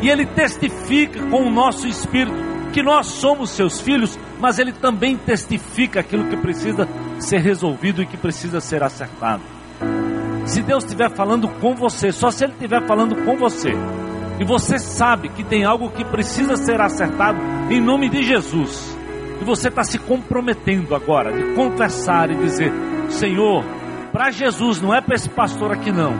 [0.01, 2.35] E ele testifica com o nosso espírito
[2.73, 6.87] que nós somos seus filhos, mas ele também testifica aquilo que precisa
[7.19, 9.41] ser resolvido e que precisa ser acertado.
[10.45, 13.71] Se Deus estiver falando com você, só se Ele estiver falando com você,
[14.39, 17.39] e você sabe que tem algo que precisa ser acertado,
[17.69, 18.92] em nome de Jesus,
[19.43, 22.71] e você está se comprometendo agora de confessar e dizer:
[23.09, 23.63] Senhor,
[24.11, 26.13] para Jesus, não é para esse pastor aqui não.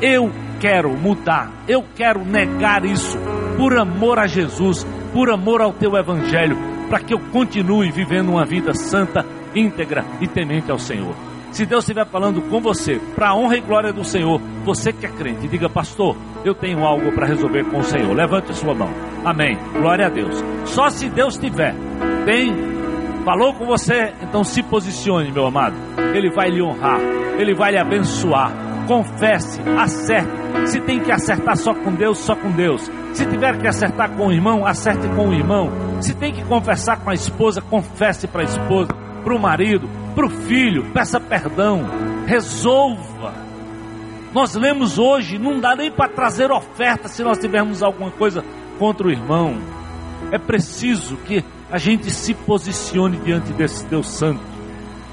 [0.00, 3.18] Eu quero mudar, eu quero negar isso
[3.56, 6.56] por amor a Jesus, por amor ao teu evangelho,
[6.88, 11.14] para que eu continue vivendo uma vida santa, íntegra e temente ao Senhor.
[11.52, 15.06] Se Deus estiver falando com você, para a honra e glória do Senhor, você que
[15.06, 18.14] é crente, diga, pastor, eu tenho algo para resolver com o Senhor.
[18.14, 18.90] Levante a sua mão.
[19.24, 19.58] Amém.
[19.72, 20.42] Glória a Deus.
[20.66, 21.74] Só se Deus tiver,
[22.28, 22.54] tem,
[23.24, 25.74] falou com você, então se posicione, meu amado.
[26.14, 27.00] Ele vai lhe honrar,
[27.38, 28.52] ele vai lhe abençoar.
[28.86, 30.30] Confesse, acerte.
[30.66, 32.90] Se tem que acertar só com Deus, só com Deus.
[33.14, 35.70] Se tiver que acertar com o irmão, acerte com o irmão.
[36.02, 38.92] Se tem que conversar com a esposa, confesse para a esposa,
[39.24, 41.86] para o marido, para o filho, peça perdão,
[42.26, 43.32] resolva.
[44.34, 48.44] Nós lemos hoje, não dá nem para trazer oferta se nós tivermos alguma coisa
[48.78, 49.56] contra o irmão.
[50.30, 54.40] É preciso que a gente se posicione diante desse Deus Santo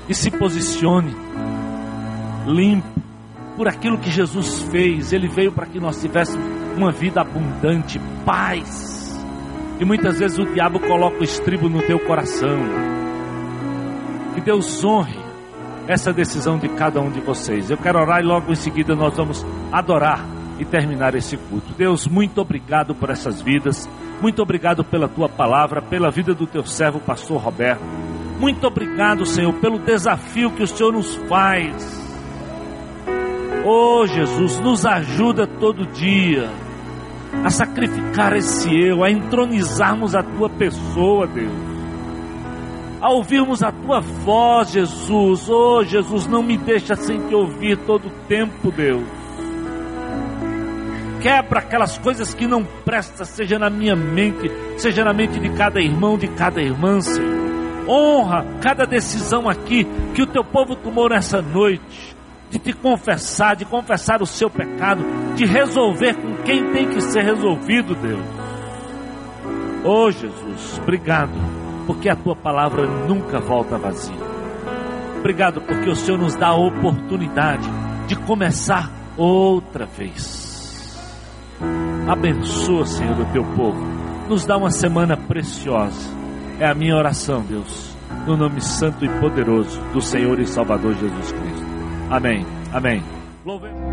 [0.07, 1.15] e se posicione
[2.47, 2.87] limpo
[3.57, 5.11] por aquilo que Jesus fez.
[5.11, 6.45] Ele veio para que nós tivéssemos
[6.77, 9.19] uma vida abundante, paz.
[9.79, 12.57] E muitas vezes o diabo coloca o estribo no teu coração.
[14.33, 15.19] Que Deus honre
[15.87, 17.69] essa decisão de cada um de vocês.
[17.69, 20.25] Eu quero orar e logo em seguida nós vamos adorar
[20.57, 21.73] e terminar esse culto.
[21.73, 23.89] Deus, muito obrigado por essas vidas.
[24.21, 27.83] Muito obrigado pela tua palavra, pela vida do teu servo, pastor Roberto.
[28.39, 32.05] Muito obrigado, Senhor, pelo desafio que o Senhor nos faz.
[33.65, 36.49] Oh, Jesus, nos ajuda todo dia
[37.43, 41.51] a sacrificar esse eu, a entronizarmos a tua pessoa, Deus.
[43.01, 45.49] A ouvirmos a tua voz, Jesus.
[45.49, 49.24] Oh, Jesus, não me deixa sem te ouvir todo o tempo, Deus
[51.25, 54.47] quebra aquelas coisas que não prestam, seja na minha mente,
[54.77, 57.33] seja na mente de cada irmão, de cada irmã, Senhor.
[57.87, 62.15] Honra cada decisão aqui que o teu povo tomou nessa noite,
[62.51, 65.03] de te confessar, de confessar o seu pecado,
[65.33, 68.21] de resolver com quem tem que ser resolvido, Deus.
[69.83, 71.33] Oh Jesus, obrigado,
[71.87, 74.13] porque a tua palavra nunca volta vazia.
[75.17, 77.67] Obrigado porque o Senhor nos dá a oportunidade
[78.05, 80.44] de começar outra vez.
[82.07, 83.79] Abençoa, Senhor, o teu povo.
[84.29, 86.13] Nos dá uma semana preciosa.
[86.59, 87.95] É a minha oração, Deus.
[88.27, 91.65] No nome santo e poderoso do Senhor e Salvador Jesus Cristo.
[92.09, 92.45] Amém.
[92.71, 93.03] Amém.
[93.43, 93.84] Louvemos.